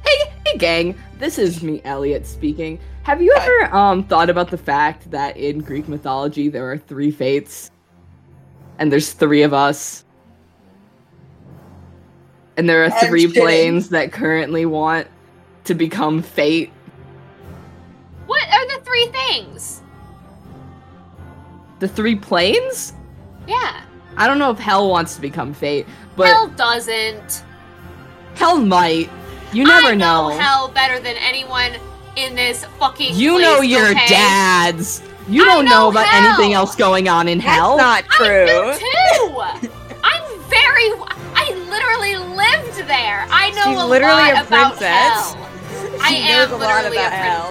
Hey, 0.05 0.31
hey 0.45 0.57
gang, 0.57 0.95
this 1.17 1.37
is 1.37 1.61
me, 1.63 1.81
Elliot, 1.83 2.25
speaking. 2.27 2.79
Have 3.03 3.21
you 3.21 3.33
ever 3.35 3.75
um 3.75 4.03
thought 4.03 4.29
about 4.29 4.49
the 4.51 4.57
fact 4.57 5.09
that 5.11 5.37
in 5.37 5.59
Greek 5.59 5.87
mythology 5.87 6.49
there 6.49 6.69
are 6.71 6.77
three 6.77 7.09
fates? 7.11 7.71
And 8.79 8.91
there's 8.91 9.11
three 9.13 9.43
of 9.43 9.53
us. 9.53 10.03
And 12.57 12.67
there 12.67 12.81
are 12.83 12.91
I'm 12.91 13.07
three 13.07 13.27
kidding. 13.27 13.41
planes 13.43 13.89
that 13.89 14.11
currently 14.11 14.65
want 14.65 15.07
to 15.65 15.75
become 15.75 16.21
fate. 16.21 16.71
What 18.25 18.43
are 18.49 18.67
the 18.77 18.83
three 18.83 19.07
things? 19.07 19.81
The 21.79 21.87
three 21.87 22.15
planes? 22.15 22.93
Yeah. 23.47 23.81
I 24.17 24.27
don't 24.27 24.39
know 24.39 24.51
if 24.51 24.59
hell 24.59 24.89
wants 24.89 25.15
to 25.15 25.21
become 25.21 25.53
fate, 25.53 25.85
but 26.17 26.27
Hell 26.27 26.47
doesn't. 26.49 27.43
hell 28.35 28.57
might. 28.59 29.09
You 29.53 29.63
never 29.63 29.89
I 29.89 29.95
know, 29.95 30.29
know. 30.29 30.37
hell 30.37 30.67
better 30.69 30.99
than 30.99 31.15
anyone 31.17 31.71
in 32.17 32.35
this 32.35 32.65
fucking 32.79 33.15
You 33.15 33.33
place, 33.33 33.41
know 33.43 33.61
your 33.61 33.89
okay? 33.91 34.07
dads. 34.07 35.01
You 35.29 35.45
don't 35.45 35.65
know, 35.65 35.71
know 35.71 35.89
about 35.89 36.07
hell. 36.07 36.27
anything 36.33 36.53
else 36.53 36.75
going 36.75 37.07
on 37.07 37.27
in 37.27 37.39
hell. 37.39 37.77
That's 37.77 38.07
not 38.07 38.21
I 38.21 38.25
true. 38.25 38.45
do 38.45 38.79
too. 38.79 39.69
I'm 40.03 40.39
very. 40.49 40.89
I 41.35 41.53
literally 41.69 42.15
lived 42.35 42.87
there. 42.87 43.25
I 43.29 43.51
know 43.51 43.63
She's 43.71 43.81
a 43.81 43.85
literally 43.85 44.31
lot 44.31 44.43
a 44.43 44.47
about 44.47 44.69
princess. 44.77 45.33
hell. 45.33 45.45
She 46.07 46.15
I 46.15 46.17
am 46.19 46.49
knows 46.49 46.51
a 46.51 46.63
lot 46.63 46.75
literally 46.85 46.97
about 46.97 47.11
a 47.11 47.15
hell. 47.15 47.49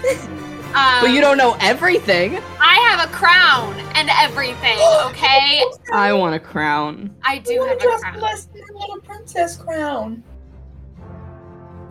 princess. 0.00 0.26
Um, 0.74 1.00
but 1.02 1.10
you 1.12 1.20
don't 1.20 1.36
know 1.36 1.56
everything. 1.60 2.38
I 2.58 2.76
have 2.90 3.08
a 3.08 3.12
crown 3.12 3.74
and 3.94 4.08
everything. 4.18 4.78
Okay, 5.10 5.62
I 5.92 6.12
want 6.14 6.34
a 6.34 6.40
crown. 6.40 7.14
I 7.24 7.34
You 7.34 7.40
do 7.42 7.58
want 7.58 7.70
have 7.70 7.78
to 7.78 7.84
a 7.84 7.88
dress 7.90 8.00
crown. 8.00 8.20
less 8.20 8.44
than 8.46 8.62
a 8.74 8.78
little 8.78 9.00
princess 9.00 9.56
crown. 9.58 10.22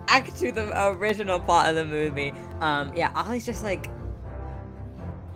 Back 0.07 0.33
to 0.37 0.51
the 0.51 0.87
original 0.87 1.39
plot 1.39 1.69
of 1.69 1.75
the 1.75 1.85
movie. 1.85 2.33
Um, 2.61 2.91
yeah, 2.95 3.11
Ollie's 3.15 3.45
just 3.45 3.63
like, 3.63 3.89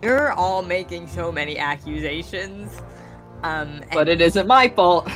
you're 0.04 0.32
all 0.32 0.62
making 0.62 1.08
so 1.08 1.32
many 1.32 1.58
accusations. 1.58 2.70
Um, 3.42 3.82
But 3.92 4.08
it 4.08 4.20
isn't 4.20 4.46
my 4.46 4.68
fault. 4.68 5.08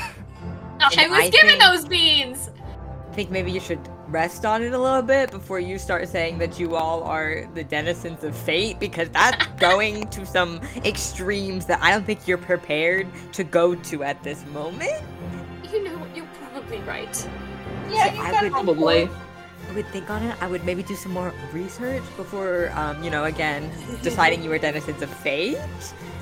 I 0.80 1.06
was 1.08 1.18
I 1.18 1.28
given 1.30 1.48
think- 1.58 1.62
those 1.62 1.84
beans. 1.86 2.50
I 3.10 3.14
think 3.14 3.30
maybe 3.30 3.50
you 3.50 3.60
should 3.60 3.80
rest 4.08 4.46
on 4.46 4.62
it 4.62 4.72
a 4.72 4.78
little 4.78 5.02
bit 5.02 5.30
before 5.30 5.58
you 5.60 5.76
start 5.78 6.08
saying 6.08 6.38
that 6.38 6.58
you 6.58 6.76
all 6.76 7.02
are 7.02 7.46
the 7.54 7.64
denizens 7.64 8.22
of 8.24 8.34
fate, 8.36 8.78
because 8.80 9.08
that's 9.10 9.44
going 9.58 10.06
to 10.08 10.24
some 10.24 10.60
extremes 10.84 11.66
that 11.66 11.80
I 11.82 11.90
don't 11.90 12.06
think 12.06 12.26
you're 12.28 12.38
prepared 12.38 13.06
to 13.32 13.44
go 13.44 13.74
to 13.74 14.04
at 14.04 14.22
this 14.22 14.44
moment. 14.46 15.02
You 15.72 15.84
know 15.84 15.98
what? 15.98 16.16
You're 16.16 16.28
probably 16.50 16.78
right. 16.80 17.28
Yeah, 17.90 18.14
you 18.14 18.22
I 18.22 18.30
got 18.30 18.42
would- 18.44 18.52
Probably. 18.52 19.10
I 19.68 19.72
would 19.74 19.86
think 19.88 20.08
on 20.10 20.22
it. 20.22 20.34
I 20.40 20.46
would 20.46 20.64
maybe 20.64 20.82
do 20.82 20.94
some 20.96 21.12
more 21.12 21.32
research 21.52 22.02
before, 22.16 22.70
um, 22.74 23.02
you 23.02 23.10
know, 23.10 23.24
again, 23.24 23.70
deciding 24.02 24.42
you 24.42 24.48
were 24.50 24.58
denizens 24.58 25.02
of 25.02 25.10
fate. 25.10 25.58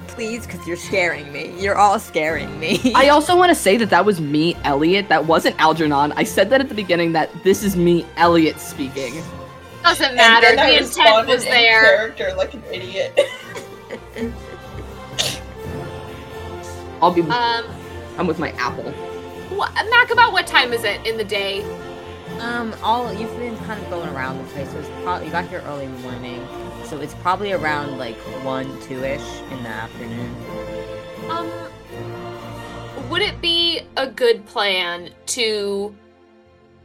Please, 0.09 0.46
because 0.46 0.66
you're 0.66 0.76
scaring 0.76 1.30
me. 1.32 1.54
You're 1.61 1.76
all 1.76 1.98
scaring 1.98 2.59
me. 2.59 2.80
I 2.94 3.09
also 3.14 3.37
want 3.37 3.50
to 3.50 3.54
say 3.54 3.76
that 3.76 3.90
that 3.90 4.04
was 4.04 4.20
me, 4.20 4.56
Elliot. 4.64 5.09
That 5.09 5.26
wasn't 5.26 5.61
Algernon. 5.61 6.12
I 6.12 6.24
said 6.24 6.48
that 6.50 6.61
at 6.61 6.68
the 6.68 6.74
beginning 6.74 7.12
that 7.12 7.30
this 7.44 7.62
is 7.62 7.76
me, 7.76 8.04
Elliot, 8.16 8.59
speaking. 8.59 9.22
Doesn't 9.82 10.06
And 10.06 10.16
matter. 10.16 10.46
then 10.56 10.59
I 10.59 10.70
The 10.70 10.76
intent 10.78 10.96
responded 10.96 11.28
was 11.32 11.44
in 11.44 11.50
there. 11.50 11.82
character 11.82 12.35
like 12.37 12.54
an 12.54 12.62
idiot. 12.72 13.20
I'll 17.02 17.12
be. 17.12 17.20
Um, 17.22 17.64
I'm 18.18 18.26
with 18.26 18.38
my 18.38 18.50
apple. 18.52 18.92
wha- 19.52 19.70
Mac, 19.90 20.11
about 20.11 20.32
what 20.32 20.46
time 20.46 20.72
is 20.72 20.82
it 20.82 21.06
in 21.06 21.18
the 21.18 21.24
day? 21.24 21.61
Um, 22.41 22.75
all 22.83 23.12
you've 23.12 23.37
been 23.39 23.57
kind 23.59 23.83
of 23.83 23.89
going 23.91 24.09
around 24.11 24.39
the 24.39 24.45
place. 24.53 24.71
So 24.71 24.79
it's 24.79 24.89
probably 25.03 25.27
you 25.27 25.33
got 25.33 25.49
here 25.49 25.62
early 25.67 25.85
in 25.85 25.93
the 25.93 25.99
morning, 26.01 26.47
so 26.85 27.01
it's 27.01 27.15
probably 27.15 27.53
around 27.53 27.99
like 27.99 28.17
one, 28.45 28.67
two 28.83 29.03
ish 29.03 29.41
in 29.51 29.62
the 29.62 29.69
afternoon. 29.69 30.35
Um, 31.31 31.51
would 33.09 33.23
it 33.23 33.41
be 33.41 33.83
a 33.97 34.07
good 34.07 34.45
plan 34.47 35.11
to 35.27 35.95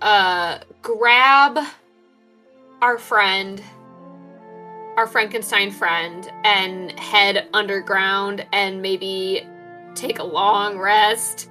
uh 0.02 0.60
grab 0.82 1.60
our 2.82 2.98
friend, 2.98 3.62
our 4.98 5.06
Frankenstein 5.06 5.72
friend, 5.72 6.32
and 6.44 6.98
head 7.00 7.48
underground 7.54 8.46
and 8.54 8.82
maybe 8.82 9.46
take 9.94 10.20
a 10.20 10.24
long 10.24 10.78
rest 10.80 11.50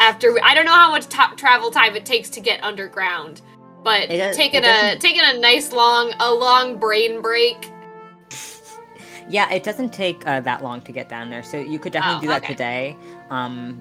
after? 0.00 0.32
We, 0.32 0.40
I 0.40 0.54
don't 0.54 0.64
know 0.64 0.72
how 0.72 0.90
much 0.90 1.08
travel 1.36 1.70
time 1.70 1.94
it 1.94 2.04
takes 2.04 2.28
to 2.30 2.40
get 2.40 2.62
underground, 2.64 3.42
but 3.84 4.08
does- 4.08 4.36
taking 4.36 4.64
a 4.64 4.96
taking 4.98 5.20
a 5.22 5.38
nice 5.38 5.72
long 5.72 6.12
a 6.18 6.32
long 6.34 6.78
brain 6.78 7.20
break. 7.22 7.70
Yeah, 9.28 9.48
it 9.52 9.62
doesn't 9.62 9.92
take 9.92 10.26
uh, 10.26 10.40
that 10.40 10.60
long 10.64 10.80
to 10.80 10.90
get 10.90 11.08
down 11.08 11.30
there, 11.30 11.44
so 11.44 11.56
you 11.56 11.78
could 11.78 11.92
definitely 11.92 12.18
Oh, 12.18 12.20
do 12.22 12.26
that 12.28 12.42
okay. 12.42 12.52
today. 12.52 12.96
Um, 13.30 13.80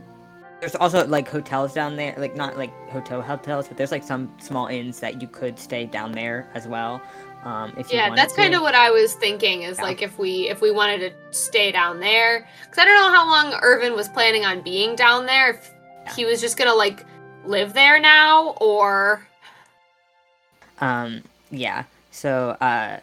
there's 0.59 0.75
also 0.75 1.07
like 1.07 1.27
hotels 1.27 1.73
down 1.73 1.95
there, 1.95 2.13
like 2.19 2.35
not 2.35 2.55
like 2.55 2.71
hotel 2.91 3.19
hotels, 3.23 3.67
but 3.67 3.75
there's 3.75 3.89
like 3.91 4.03
some 4.03 4.31
small 4.39 4.67
inns 4.67 4.99
that 4.99 5.23
you 5.23 5.27
could 5.27 5.57
stay 5.57 5.87
down 5.87 6.11
there 6.11 6.47
as 6.53 6.67
well. 6.67 7.01
Um, 7.43 7.73
if 7.79 7.91
Yeah, 7.91 8.13
that's 8.13 8.33
kind 8.33 8.53
of 8.53 8.61
what 8.61 8.75
I 8.75 8.91
was 8.91 9.15
thinking. 9.15 9.63
Is 9.63 9.77
Yeah. 9.79 9.85
like 9.85 10.03
if 10.03 10.19
we 10.19 10.49
if 10.49 10.61
we 10.61 10.69
wanted 10.69 10.99
to 10.99 11.33
stay 11.35 11.71
down 11.71 11.99
there, 11.99 12.47
because 12.61 12.77
I 12.77 12.85
don't 12.85 12.95
know 13.01 13.11
how 13.11 13.25
long 13.27 13.59
Irvin 13.63 13.95
was 13.95 14.07
planning 14.07 14.45
on 14.45 14.61
being 14.61 14.95
down 14.95 15.25
there. 15.25 15.51
If 15.51 15.71
he 16.15 16.25
was 16.25 16.41
just 16.41 16.57
gonna 16.57 16.73
like 16.75 17.05
live 17.45 17.73
there 17.73 17.99
now, 17.99 18.55
or 18.61 19.25
Um, 20.79 21.23
yeah. 21.51 21.83
So 22.11 22.49
uh, 22.61 22.99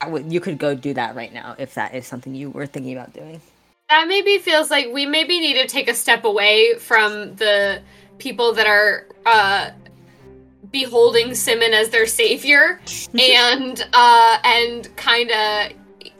I 0.00 0.16
you 0.28 0.40
could 0.40 0.58
go 0.58 0.74
do 0.74 0.94
that 0.94 1.14
right 1.14 1.32
now 1.32 1.54
if 1.58 1.74
that 1.74 1.94
is 1.94 2.06
something 2.06 2.34
you 2.34 2.50
were 2.50 2.66
thinking 2.66 2.92
about 2.92 3.12
doing. 3.12 3.40
that 3.88 4.08
maybe 4.08 4.38
feels 4.38 4.70
like 4.70 4.88
we 4.92 5.06
maybe 5.06 5.40
need 5.40 5.54
to 5.54 5.66
take 5.66 5.88
a 5.88 5.94
step 5.94 6.24
away 6.24 6.74
from 6.78 7.34
the 7.36 7.80
people 8.18 8.52
that 8.54 8.66
are 8.66 9.06
uh 9.26 9.70
beholding 10.70 11.34
Simon 11.34 11.72
as 11.72 11.90
their 11.90 12.06
savior 12.06 12.80
and 13.18 13.86
uh 13.92 14.38
and 14.44 14.94
kind 14.96 15.30
of 15.30 15.72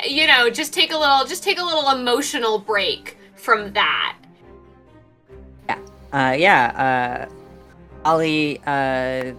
you 0.06 0.26
know 0.26 0.50
just 0.50 0.72
take 0.72 0.92
a 0.92 0.96
little 0.96 1.24
just 1.26 1.42
take 1.42 1.58
a 1.58 1.64
little 1.64 1.90
emotional 1.90 2.58
break 2.58 3.18
from 3.34 3.72
that 3.72 4.16
Uh, 6.14 6.32
yeah. 6.38 7.26
Uh, 7.26 8.08
Ollie 8.08 8.60
uh, 8.66 9.32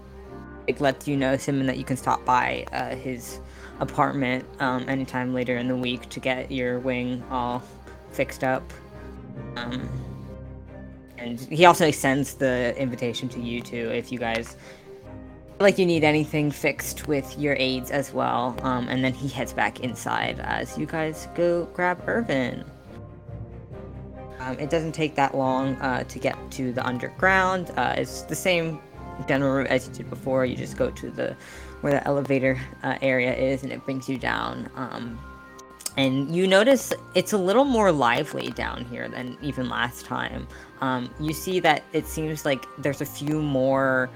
like 0.68 0.82
lets 0.82 1.08
you 1.08 1.16
know 1.16 1.38
Simmon 1.38 1.68
that 1.68 1.78
you 1.78 1.86
can 1.86 1.96
stop 1.96 2.26
by 2.26 2.66
uh, 2.74 2.96
his 2.96 3.40
apartment 3.80 4.46
um, 4.60 4.88
anytime 4.90 5.34
later 5.34 5.58
in 5.58 5.70
the 5.70 5.76
week 5.76 6.10
to 6.10 6.20
get 6.20 6.52
your 6.52 6.80
wing 6.80 7.24
all 7.32 7.64
fixed 8.12 8.44
up. 8.44 8.74
Um, 9.56 9.90
and 11.18 11.40
he 11.40 11.66
also 11.66 11.92
sends 11.92 12.34
the 12.34 12.78
invitation 12.78 13.30
to 13.30 13.40
you 13.40 13.62
too 13.62 13.92
if 13.94 14.12
you 14.12 14.20
guys 14.20 14.58
feel 15.58 15.62
like 15.62 15.78
you 15.78 15.86
need 15.86 16.04
anything 16.04 16.52
fixed 16.52 17.08
with 17.08 17.38
your 17.40 17.56
aids 17.58 17.90
as 17.90 18.12
well. 18.14 18.58
Um, 18.64 18.90
and 18.90 19.02
then 19.02 19.14
he 19.14 19.30
heads 19.30 19.54
back 19.54 19.80
inside 19.80 20.42
as 20.42 20.78
you 20.78 20.86
guys 20.86 21.30
go 21.36 21.66
grab 21.68 22.04
Irvin. 22.06 22.66
Um, 24.46 24.60
it 24.60 24.70
doesn't 24.70 24.92
take 24.92 25.16
that 25.16 25.36
long 25.36 25.76
uh, 25.78 26.04
to 26.04 26.20
get 26.20 26.38
to 26.52 26.72
the 26.72 26.86
underground. 26.86 27.72
Uh, 27.76 27.96
it's 27.98 28.22
the 28.22 28.36
same 28.36 28.80
general 29.28 29.56
route 29.56 29.68
as 29.68 29.88
you 29.88 29.94
did 29.94 30.10
before. 30.10 30.46
You 30.46 30.56
just 30.56 30.78
go 30.78 30.92
to 30.92 31.10
the 31.10 31.36
where 31.82 31.94
the 31.94 32.08
elevator 32.08 32.60
uh, 32.84 32.98
area 33.02 33.36
is, 33.36 33.64
and 33.64 33.72
it 33.72 33.84
brings 33.86 34.08
you 34.08 34.18
down. 34.18 34.70
Um, 34.76 35.20
and 35.98 36.36
you 36.36 36.46
notice 36.46 36.94
it's 37.16 37.34
a 37.34 37.38
little 37.38 37.66
more 37.66 37.92
lively 37.92 38.50
down 38.52 38.86
here 38.86 39.08
than 39.08 39.38
even 39.42 39.68
last 39.68 40.06
time. 40.06 40.48
Um, 40.82 41.10
you 41.20 41.34
see 41.34 41.60
that 41.62 41.84
it 41.94 42.06
seems 42.06 42.46
like 42.46 42.66
there's 42.78 43.02
a 43.02 43.06
few 43.06 43.42
more 43.42 44.10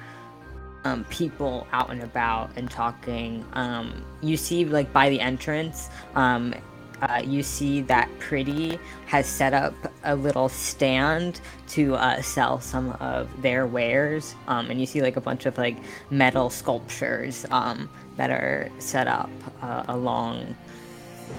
um, 0.83 1.05
people 1.05 1.65
out 1.71 1.89
and 1.89 2.03
about 2.03 2.51
and 2.55 2.69
talking. 2.69 3.45
Um, 3.53 4.05
you 4.21 4.37
see, 4.37 4.65
like 4.65 4.93
by 4.93 5.09
the 5.09 5.19
entrance, 5.19 5.89
um, 6.15 6.53
uh, 7.01 7.21
you 7.25 7.43
see 7.43 7.81
that 7.81 8.09
Pretty 8.19 8.79
has 9.05 9.25
set 9.27 9.53
up 9.53 9.73
a 10.03 10.15
little 10.15 10.49
stand 10.49 11.41
to 11.69 11.95
uh, 11.95 12.21
sell 12.21 12.59
some 12.59 12.91
of 12.99 13.29
their 13.41 13.65
wares, 13.67 14.35
um, 14.47 14.69
and 14.69 14.79
you 14.79 14.85
see 14.85 15.01
like 15.01 15.15
a 15.17 15.21
bunch 15.21 15.45
of 15.45 15.57
like 15.57 15.77
metal 16.09 16.49
sculptures 16.49 17.45
um, 17.51 17.89
that 18.17 18.29
are 18.29 18.69
set 18.79 19.07
up 19.07 19.29
uh, 19.61 19.83
along 19.87 20.55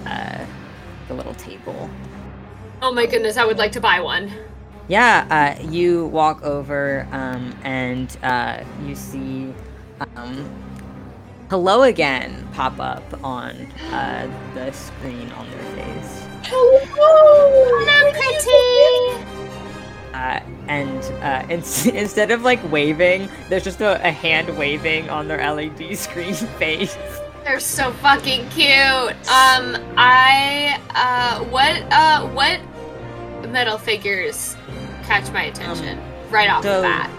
uh, 0.05 0.45
the 1.07 1.13
little 1.13 1.35
table. 1.35 1.89
oh 2.81 2.91
my 2.93 3.05
goodness 3.05 3.37
i 3.37 3.45
would 3.45 3.57
like 3.57 3.71
to 3.71 3.81
buy 3.81 3.99
one 3.99 4.31
Yeah, 4.87 5.27
uh, 5.29 5.61
you 5.69 6.07
walk 6.07 6.43
over 6.43 7.07
um, 7.11 7.55
and 7.63 8.09
uh, 8.23 8.63
you 8.85 8.95
see 8.95 9.53
um, 10.15 10.49
hello 11.51 11.83
again 11.83 12.47
pop 12.53 12.79
up 12.79 13.03
on 13.25 13.51
uh, 13.91 14.25
the 14.53 14.71
screen 14.71 15.29
on 15.33 15.45
their 15.51 15.83
face. 15.83 16.25
hello 16.45 18.11
pretty 18.13 19.27
Uh, 20.13 20.39
and 20.69 21.03
uh, 21.21 21.45
in- 21.49 21.59
instead 21.93 22.31
of 22.31 22.43
like 22.43 22.71
waving, 22.71 23.27
there's 23.49 23.65
just 23.65 23.81
a, 23.81 23.95
a 24.07 24.11
hand 24.11 24.57
waving 24.57 25.09
on 25.09 25.27
their 25.27 25.53
LED 25.53 25.97
screen 25.97 26.33
face. 26.57 26.97
They're 27.43 27.59
so 27.59 27.91
fucking 27.95 28.47
cute. 28.51 28.71
Um, 29.27 29.75
I 29.97 30.79
uh, 30.91 31.43
what 31.49 31.81
uh, 31.91 32.29
what 32.29 32.61
metal 33.49 33.77
figures 33.77 34.55
catch 35.03 35.29
my 35.33 35.43
attention 35.43 35.99
right 36.29 36.49
off 36.49 36.63
so- 36.63 36.77
the 36.77 36.87
bat? 36.87 37.09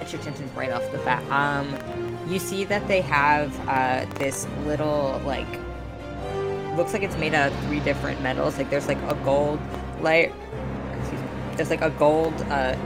At 0.00 0.10
your 0.12 0.22
attention 0.22 0.50
right 0.56 0.70
off 0.70 0.90
the 0.92 0.98
bat. 0.98 1.22
Um, 1.30 1.93
you 2.26 2.38
see 2.38 2.64
that 2.64 2.86
they 2.88 3.00
have 3.02 3.52
uh, 3.68 4.06
this 4.14 4.46
little 4.64 5.20
like 5.24 5.48
looks 6.76 6.92
like 6.92 7.02
it's 7.02 7.16
made 7.16 7.34
out 7.34 7.52
of 7.52 7.58
three 7.64 7.80
different 7.80 8.20
metals. 8.22 8.58
Like 8.58 8.70
there's 8.70 8.88
like 8.88 9.00
a 9.02 9.14
gold 9.24 9.60
light. 10.00 10.32
There's 11.56 11.70
like 11.70 11.82
a 11.82 11.90
gold 11.90 12.34
uh, 12.42 12.76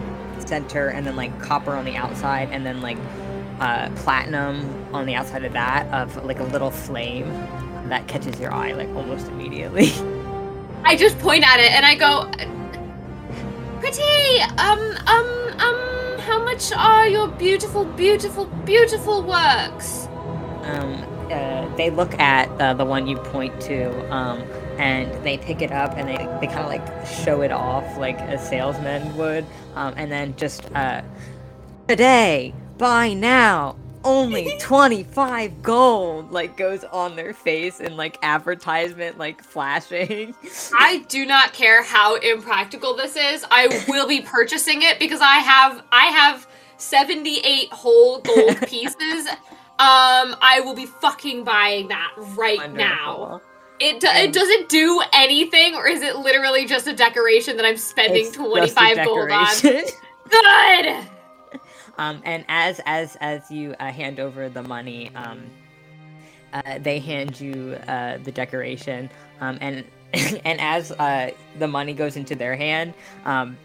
center, 0.40 0.88
and 0.88 1.06
then 1.06 1.16
like 1.16 1.38
copper 1.40 1.72
on 1.72 1.84
the 1.84 1.96
outside, 1.96 2.50
and 2.50 2.66
then 2.66 2.82
like 2.82 2.98
uh, 3.60 3.90
platinum 3.96 4.86
on 4.94 5.06
the 5.06 5.14
outside 5.14 5.44
of 5.44 5.52
that 5.52 5.86
of 5.92 6.24
like 6.24 6.38
a 6.38 6.44
little 6.44 6.70
flame 6.70 7.28
that 7.88 8.06
catches 8.06 8.38
your 8.38 8.52
eye 8.52 8.72
like 8.72 8.88
almost 8.90 9.28
immediately. 9.28 9.92
I 10.84 10.96
just 10.96 11.18
point 11.18 11.44
at 11.44 11.60
it 11.60 11.72
and 11.72 11.84
I 11.84 11.94
go, 11.94 12.30
pretty. 13.80 14.40
Um, 14.58 14.78
um, 15.06 15.60
um. 15.60 15.97
Much 16.58 16.72
are 16.72 17.06
your 17.06 17.28
beautiful, 17.28 17.84
beautiful, 17.84 18.46
beautiful 18.64 19.22
works? 19.22 20.08
um, 20.64 21.04
uh, 21.30 21.74
they 21.76 21.90
look 21.90 22.18
at 22.18 22.48
uh, 22.60 22.74
the 22.74 22.84
one 22.84 23.06
you 23.06 23.16
point 23.16 23.60
to, 23.60 24.12
um, 24.12 24.40
and 24.78 25.12
they 25.24 25.38
pick 25.38 25.62
it 25.62 25.72
up 25.72 25.94
and 25.96 26.08
they, 26.08 26.16
they 26.40 26.52
kind 26.52 26.60
of 26.60 26.66
like 26.66 27.06
show 27.06 27.42
it 27.42 27.52
off 27.52 27.96
like 27.98 28.18
a 28.20 28.38
salesman 28.38 29.16
would, 29.16 29.46
um, 29.76 29.94
and 29.96 30.10
then 30.10 30.34
just 30.36 30.64
uh, 30.74 31.02
today, 31.88 32.54
buy 32.76 33.14
now, 33.14 33.76
only 34.04 34.56
25 34.60 35.62
gold, 35.62 36.32
like 36.32 36.56
goes 36.56 36.84
on 36.84 37.16
their 37.16 37.34
face 37.34 37.80
in 37.80 37.96
like 37.96 38.18
advertisement, 38.22 39.18
like 39.18 39.42
flashing. 39.44 40.34
I 40.78 41.04
do 41.08 41.24
not 41.26 41.52
care 41.52 41.84
how 41.84 42.16
impractical 42.16 42.96
this 42.96 43.16
is. 43.16 43.44
I 43.50 43.84
will 43.88 44.08
be 44.08 44.22
purchasing 44.22 44.82
it 44.82 44.98
because 44.98 45.20
I 45.20 45.36
have 45.36 45.84
I 45.92 46.06
have 46.06 46.47
78 46.78 47.72
whole 47.72 48.20
gold 48.20 48.60
pieces. 48.66 49.28
Um, 49.80 50.34
I 50.40 50.60
will 50.64 50.74
be 50.74 50.86
fucking 50.86 51.44
buying 51.44 51.88
that 51.88 52.12
right 52.34 52.72
now. 52.72 53.40
It, 53.78 54.00
do- 54.00 54.08
it 54.08 54.32
doesn't 54.32 54.68
do 54.68 55.00
anything, 55.12 55.76
or 55.76 55.86
is 55.86 56.02
it 56.02 56.16
literally 56.16 56.66
just 56.66 56.88
a 56.88 56.92
decoration 56.92 57.56
that 57.58 57.64
I'm 57.64 57.76
spending 57.76 58.26
It's 58.26 58.36
just 58.36 58.40
a 58.40 58.48
25 58.48 59.04
gold 59.04 59.30
on? 59.30 59.46
Good! 60.30 61.08
Um, 61.96 62.22
and 62.24 62.44
as 62.48 62.80
as 62.86 63.16
as 63.20 63.50
you 63.50 63.74
uh, 63.80 63.90
hand 63.90 64.20
over 64.20 64.48
the 64.48 64.62
money, 64.62 65.10
um, 65.14 65.44
uh, 66.52 66.78
they 66.78 66.98
hand 66.98 67.40
you 67.40 67.76
uh, 67.88 68.18
the 68.18 68.32
decoration, 68.32 69.10
um, 69.40 69.58
and 69.60 69.84
and 70.44 70.60
as 70.60 70.92
uh, 70.92 71.30
the 71.58 71.68
money 71.68 71.92
goes 71.92 72.16
into 72.16 72.34
their 72.34 72.56
hand, 72.56 72.94
um, 73.24 73.56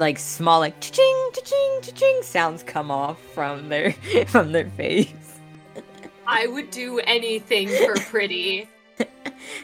like 0.00 0.18
small 0.18 0.60
like 0.60 0.78
ching 0.80 1.30
ching 1.44 1.80
ching 1.94 2.20
sounds 2.22 2.62
come 2.62 2.90
off 2.90 3.18
from 3.34 3.68
their 3.68 3.92
from 4.28 4.52
their 4.52 4.68
face. 4.70 5.12
I 6.26 6.46
would 6.46 6.70
do 6.70 7.00
anything 7.00 7.68
for 7.68 7.94
pretty. 7.94 8.68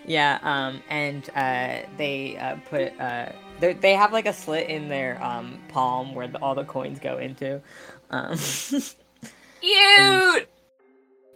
Yeah, 0.04 0.38
um, 0.42 0.82
and 0.90 1.28
uh, 1.36 1.86
they 1.96 2.36
uh, 2.36 2.56
put 2.68 2.98
uh, 3.00 3.30
they 3.60 3.74
they 3.74 3.94
have 3.94 4.12
like 4.12 4.26
a 4.26 4.32
slit 4.32 4.68
in 4.68 4.88
their 4.88 5.22
um, 5.22 5.58
palm 5.68 6.14
where 6.14 6.26
the, 6.26 6.38
all 6.38 6.54
the 6.54 6.64
coins 6.64 6.98
go 6.98 7.18
into. 7.18 7.62
Um, 8.10 8.36
Cute! 9.60 10.48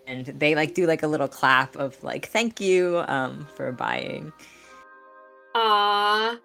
and 0.06 0.26
they 0.26 0.54
like 0.54 0.74
do 0.74 0.86
like 0.86 1.02
a 1.02 1.06
little 1.06 1.28
clap 1.28 1.76
of 1.76 2.02
like 2.02 2.26
thank 2.28 2.60
you 2.60 3.02
um 3.08 3.46
for 3.56 3.72
buying 3.72 4.32
Aww. 5.54 6.34
Uh, 6.34 6.36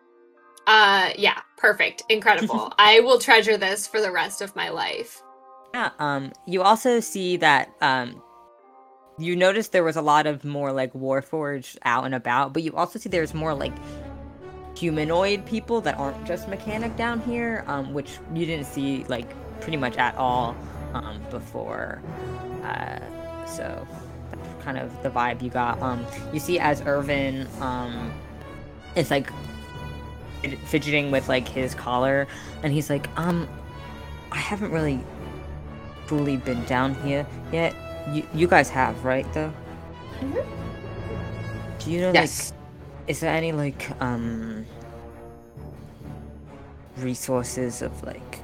yeah, 1.18 1.40
perfect. 1.58 2.04
Incredible. 2.10 2.74
I 2.78 3.00
will 3.02 3.20
treasure 3.20 3.58
this 3.58 3.88
for 3.88 4.02
the 4.02 4.12
rest 4.12 4.42
of 4.42 4.56
my 4.56 4.70
life. 4.70 5.22
yeah 5.74 5.92
um 6.00 6.32
you 6.48 6.62
also 6.64 7.00
see 7.00 7.38
that 7.38 7.70
um 7.82 8.22
you 9.20 9.36
notice 9.36 9.70
there 9.70 9.84
was 9.84 9.98
a 9.98 10.02
lot 10.02 10.26
of 10.26 10.44
more 10.44 10.72
like 10.72 10.94
warforged 10.94 11.78
out 11.84 12.06
and 12.06 12.16
about 12.16 12.54
but 12.54 12.64
you 12.64 12.74
also 12.76 12.98
see 12.98 13.10
there's 13.10 13.34
more 13.34 13.54
like 13.54 13.74
humanoid 14.78 15.46
people 15.46 15.82
that 15.82 15.96
aren't 15.98 16.26
just 16.26 16.48
mechanic 16.48 16.96
down 16.96 17.20
here 17.22 17.64
um 17.68 17.94
which 17.94 18.12
you 18.34 18.46
didn't 18.46 18.66
see 18.66 19.04
like 19.10 19.28
pretty 19.62 19.78
much 19.78 19.98
at 19.98 20.16
all 20.16 20.56
um 20.94 21.22
before 21.30 22.02
uh 22.64 23.00
so 23.46 23.86
that's 24.32 24.64
kind 24.64 24.78
of 24.78 24.90
the 25.04 25.10
vibe 25.10 25.42
you 25.42 25.50
got 25.50 25.80
um 25.82 26.06
you 26.34 26.40
see 26.40 26.58
as 26.60 26.82
irvin 26.86 27.46
um 27.60 28.12
is 28.96 29.12
like 29.12 29.30
fidgeting 30.66 31.12
with 31.12 31.28
like 31.30 31.48
his 31.48 31.74
collar, 31.76 32.28
and 32.64 32.74
he's 32.74 32.90
like, 32.90 33.08
um, 33.20 33.48
I 34.32 34.38
haven't 34.38 34.72
really 34.72 35.00
fully 36.06 36.38
been 36.38 36.64
down 36.66 36.96
here 37.04 37.26
yet. 37.52 37.76
You 38.12 38.24
you 38.34 38.48
guys 38.48 38.70
have, 38.70 39.04
right? 39.06 39.26
Though. 39.34 39.52
Mhm. 40.22 40.46
Do 41.80 41.92
you 41.92 42.02
know 42.02 42.12
Yes. 42.14 42.52
like, 42.52 43.10
is 43.10 43.20
there 43.22 43.34
any 43.34 43.52
like 43.52 43.90
um 44.02 44.66
resources 46.98 47.82
of 47.82 48.04
like 48.04 48.40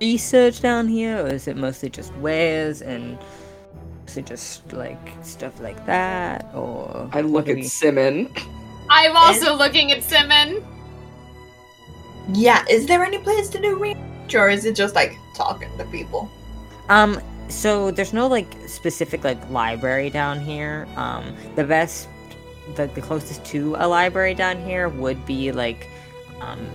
research 0.00 0.60
down 0.60 0.88
here, 0.88 1.24
or 1.24 1.28
is 1.28 1.48
it 1.48 1.56
mostly 1.56 1.88
just 1.90 2.14
wares 2.16 2.82
and? 2.82 3.18
Is 4.06 4.16
it 4.16 4.26
just 4.26 4.72
like 4.72 5.00
stuff 5.22 5.60
like 5.60 5.84
that, 5.86 6.46
or 6.54 7.08
I 7.12 7.22
look 7.22 7.48
at 7.48 7.56
we- 7.56 7.62
Simmon. 7.64 8.30
I'm 8.88 9.16
also 9.16 9.54
looking 9.56 9.90
at 9.90 10.02
Simmon. 10.04 10.64
Yeah, 12.32 12.64
is 12.68 12.86
there 12.86 13.04
any 13.04 13.18
place 13.18 13.48
to 13.50 13.60
do 13.60 13.76
research, 13.76 14.34
or 14.34 14.48
is 14.48 14.64
it 14.64 14.74
just 14.74 14.94
like 14.94 15.16
talking 15.34 15.70
to 15.78 15.84
people? 15.86 16.30
Um, 16.88 17.20
so 17.48 17.90
there's 17.90 18.12
no 18.12 18.26
like 18.26 18.52
specific 18.66 19.24
like 19.24 19.38
library 19.50 20.10
down 20.10 20.40
here. 20.40 20.88
Um, 20.96 21.36
the 21.54 21.64
best, 21.64 22.08
the, 22.74 22.86
the 22.88 23.00
closest 23.00 23.44
to 23.46 23.76
a 23.78 23.86
library 23.86 24.34
down 24.34 24.60
here 24.64 24.88
would 24.88 25.24
be 25.26 25.52
like, 25.52 25.88
um, 26.40 26.66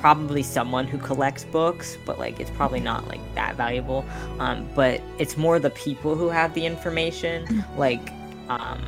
probably 0.00 0.42
someone 0.42 0.86
who 0.86 0.98
collects 0.98 1.44
books, 1.44 1.96
but 2.04 2.18
like 2.18 2.40
it's 2.40 2.50
probably 2.50 2.80
not 2.80 3.06
like 3.08 3.20
that 3.34 3.56
valuable. 3.56 4.04
Um, 4.38 4.68
but 4.74 5.00
it's 5.18 5.36
more 5.36 5.58
the 5.58 5.70
people 5.70 6.16
who 6.16 6.28
have 6.28 6.54
the 6.54 6.66
information. 6.66 7.64
Like, 7.76 8.12
um, 8.48 8.84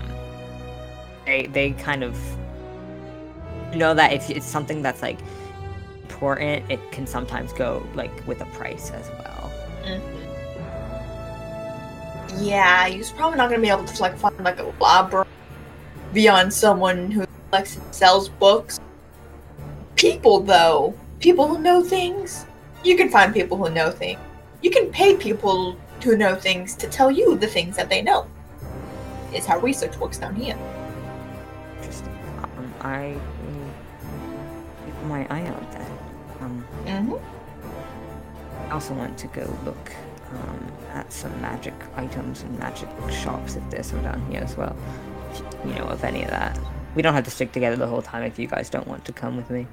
they 1.24 1.46
they 1.46 1.70
kind 1.72 2.02
of 2.02 2.18
know 3.74 3.94
that 3.94 4.12
if 4.12 4.30
it's 4.30 4.46
something 4.46 4.82
that's 4.82 5.02
like 5.02 5.18
important, 6.18 6.68
it 6.68 6.80
can 6.90 7.06
sometimes 7.06 7.52
go 7.52 7.86
like 7.94 8.26
with 8.26 8.40
a 8.40 8.46
price 8.46 8.90
as 8.90 9.08
well. 9.10 9.52
Yeah, 12.40 12.88
he's 12.88 13.10
probably 13.12 13.38
not 13.38 13.50
gonna 13.50 13.62
be 13.62 13.68
able 13.68 13.84
to 13.84 14.02
like 14.02 14.16
find 14.18 14.38
like 14.40 14.58
a 14.58 14.72
library 14.80 15.26
beyond 16.12 16.52
someone 16.52 17.10
who 17.10 17.24
collects 17.50 17.76
and 17.76 17.94
sells 17.94 18.28
books. 18.28 18.80
People 19.94 20.40
though, 20.40 20.94
people 21.20 21.46
who 21.46 21.58
know 21.58 21.82
things, 21.82 22.46
you 22.84 22.96
can 22.96 23.08
find 23.08 23.32
people 23.32 23.56
who 23.56 23.70
know 23.70 23.90
things. 23.90 24.18
You 24.60 24.70
can 24.70 24.90
pay 24.90 25.16
people 25.16 25.76
who 26.02 26.16
know 26.16 26.34
things 26.34 26.74
to 26.76 26.88
tell 26.88 27.12
you 27.12 27.36
the 27.36 27.46
things 27.46 27.76
that 27.76 27.88
they 27.88 28.02
know. 28.02 28.26
Is 29.32 29.46
how 29.46 29.60
research 29.60 29.96
works 29.98 30.18
down 30.18 30.34
here. 30.34 30.58
Interesting. 31.76 32.18
Um, 32.42 32.74
I 32.80 33.20
keep 34.84 34.94
my 35.04 35.26
eye 35.28 35.46
out 35.46 35.72
then. 35.72 35.87
Mm-hmm. 36.88 38.70
I 38.70 38.72
also 38.72 38.94
want 38.94 39.16
to 39.18 39.26
go 39.28 39.58
look 39.64 39.92
um, 40.30 40.72
at 40.92 41.12
some 41.12 41.40
magic 41.40 41.74
items 41.96 42.42
and 42.42 42.58
magic 42.58 42.88
shops 43.10 43.56
if 43.56 43.70
there's 43.70 43.86
some 43.86 44.02
down 44.02 44.24
here 44.30 44.42
as 44.42 44.56
well. 44.56 44.76
If 45.32 45.42
you 45.64 45.74
know 45.74 45.86
of 45.86 46.04
any 46.04 46.22
of 46.22 46.30
that. 46.30 46.58
We 46.94 47.02
don't 47.02 47.14
have 47.14 47.24
to 47.24 47.30
stick 47.30 47.52
together 47.52 47.76
the 47.76 47.86
whole 47.86 48.02
time 48.02 48.24
if 48.24 48.38
you 48.38 48.46
guys 48.46 48.70
don't 48.70 48.86
want 48.86 49.04
to 49.04 49.12
come 49.12 49.36
with 49.36 49.50
me. 49.50 49.66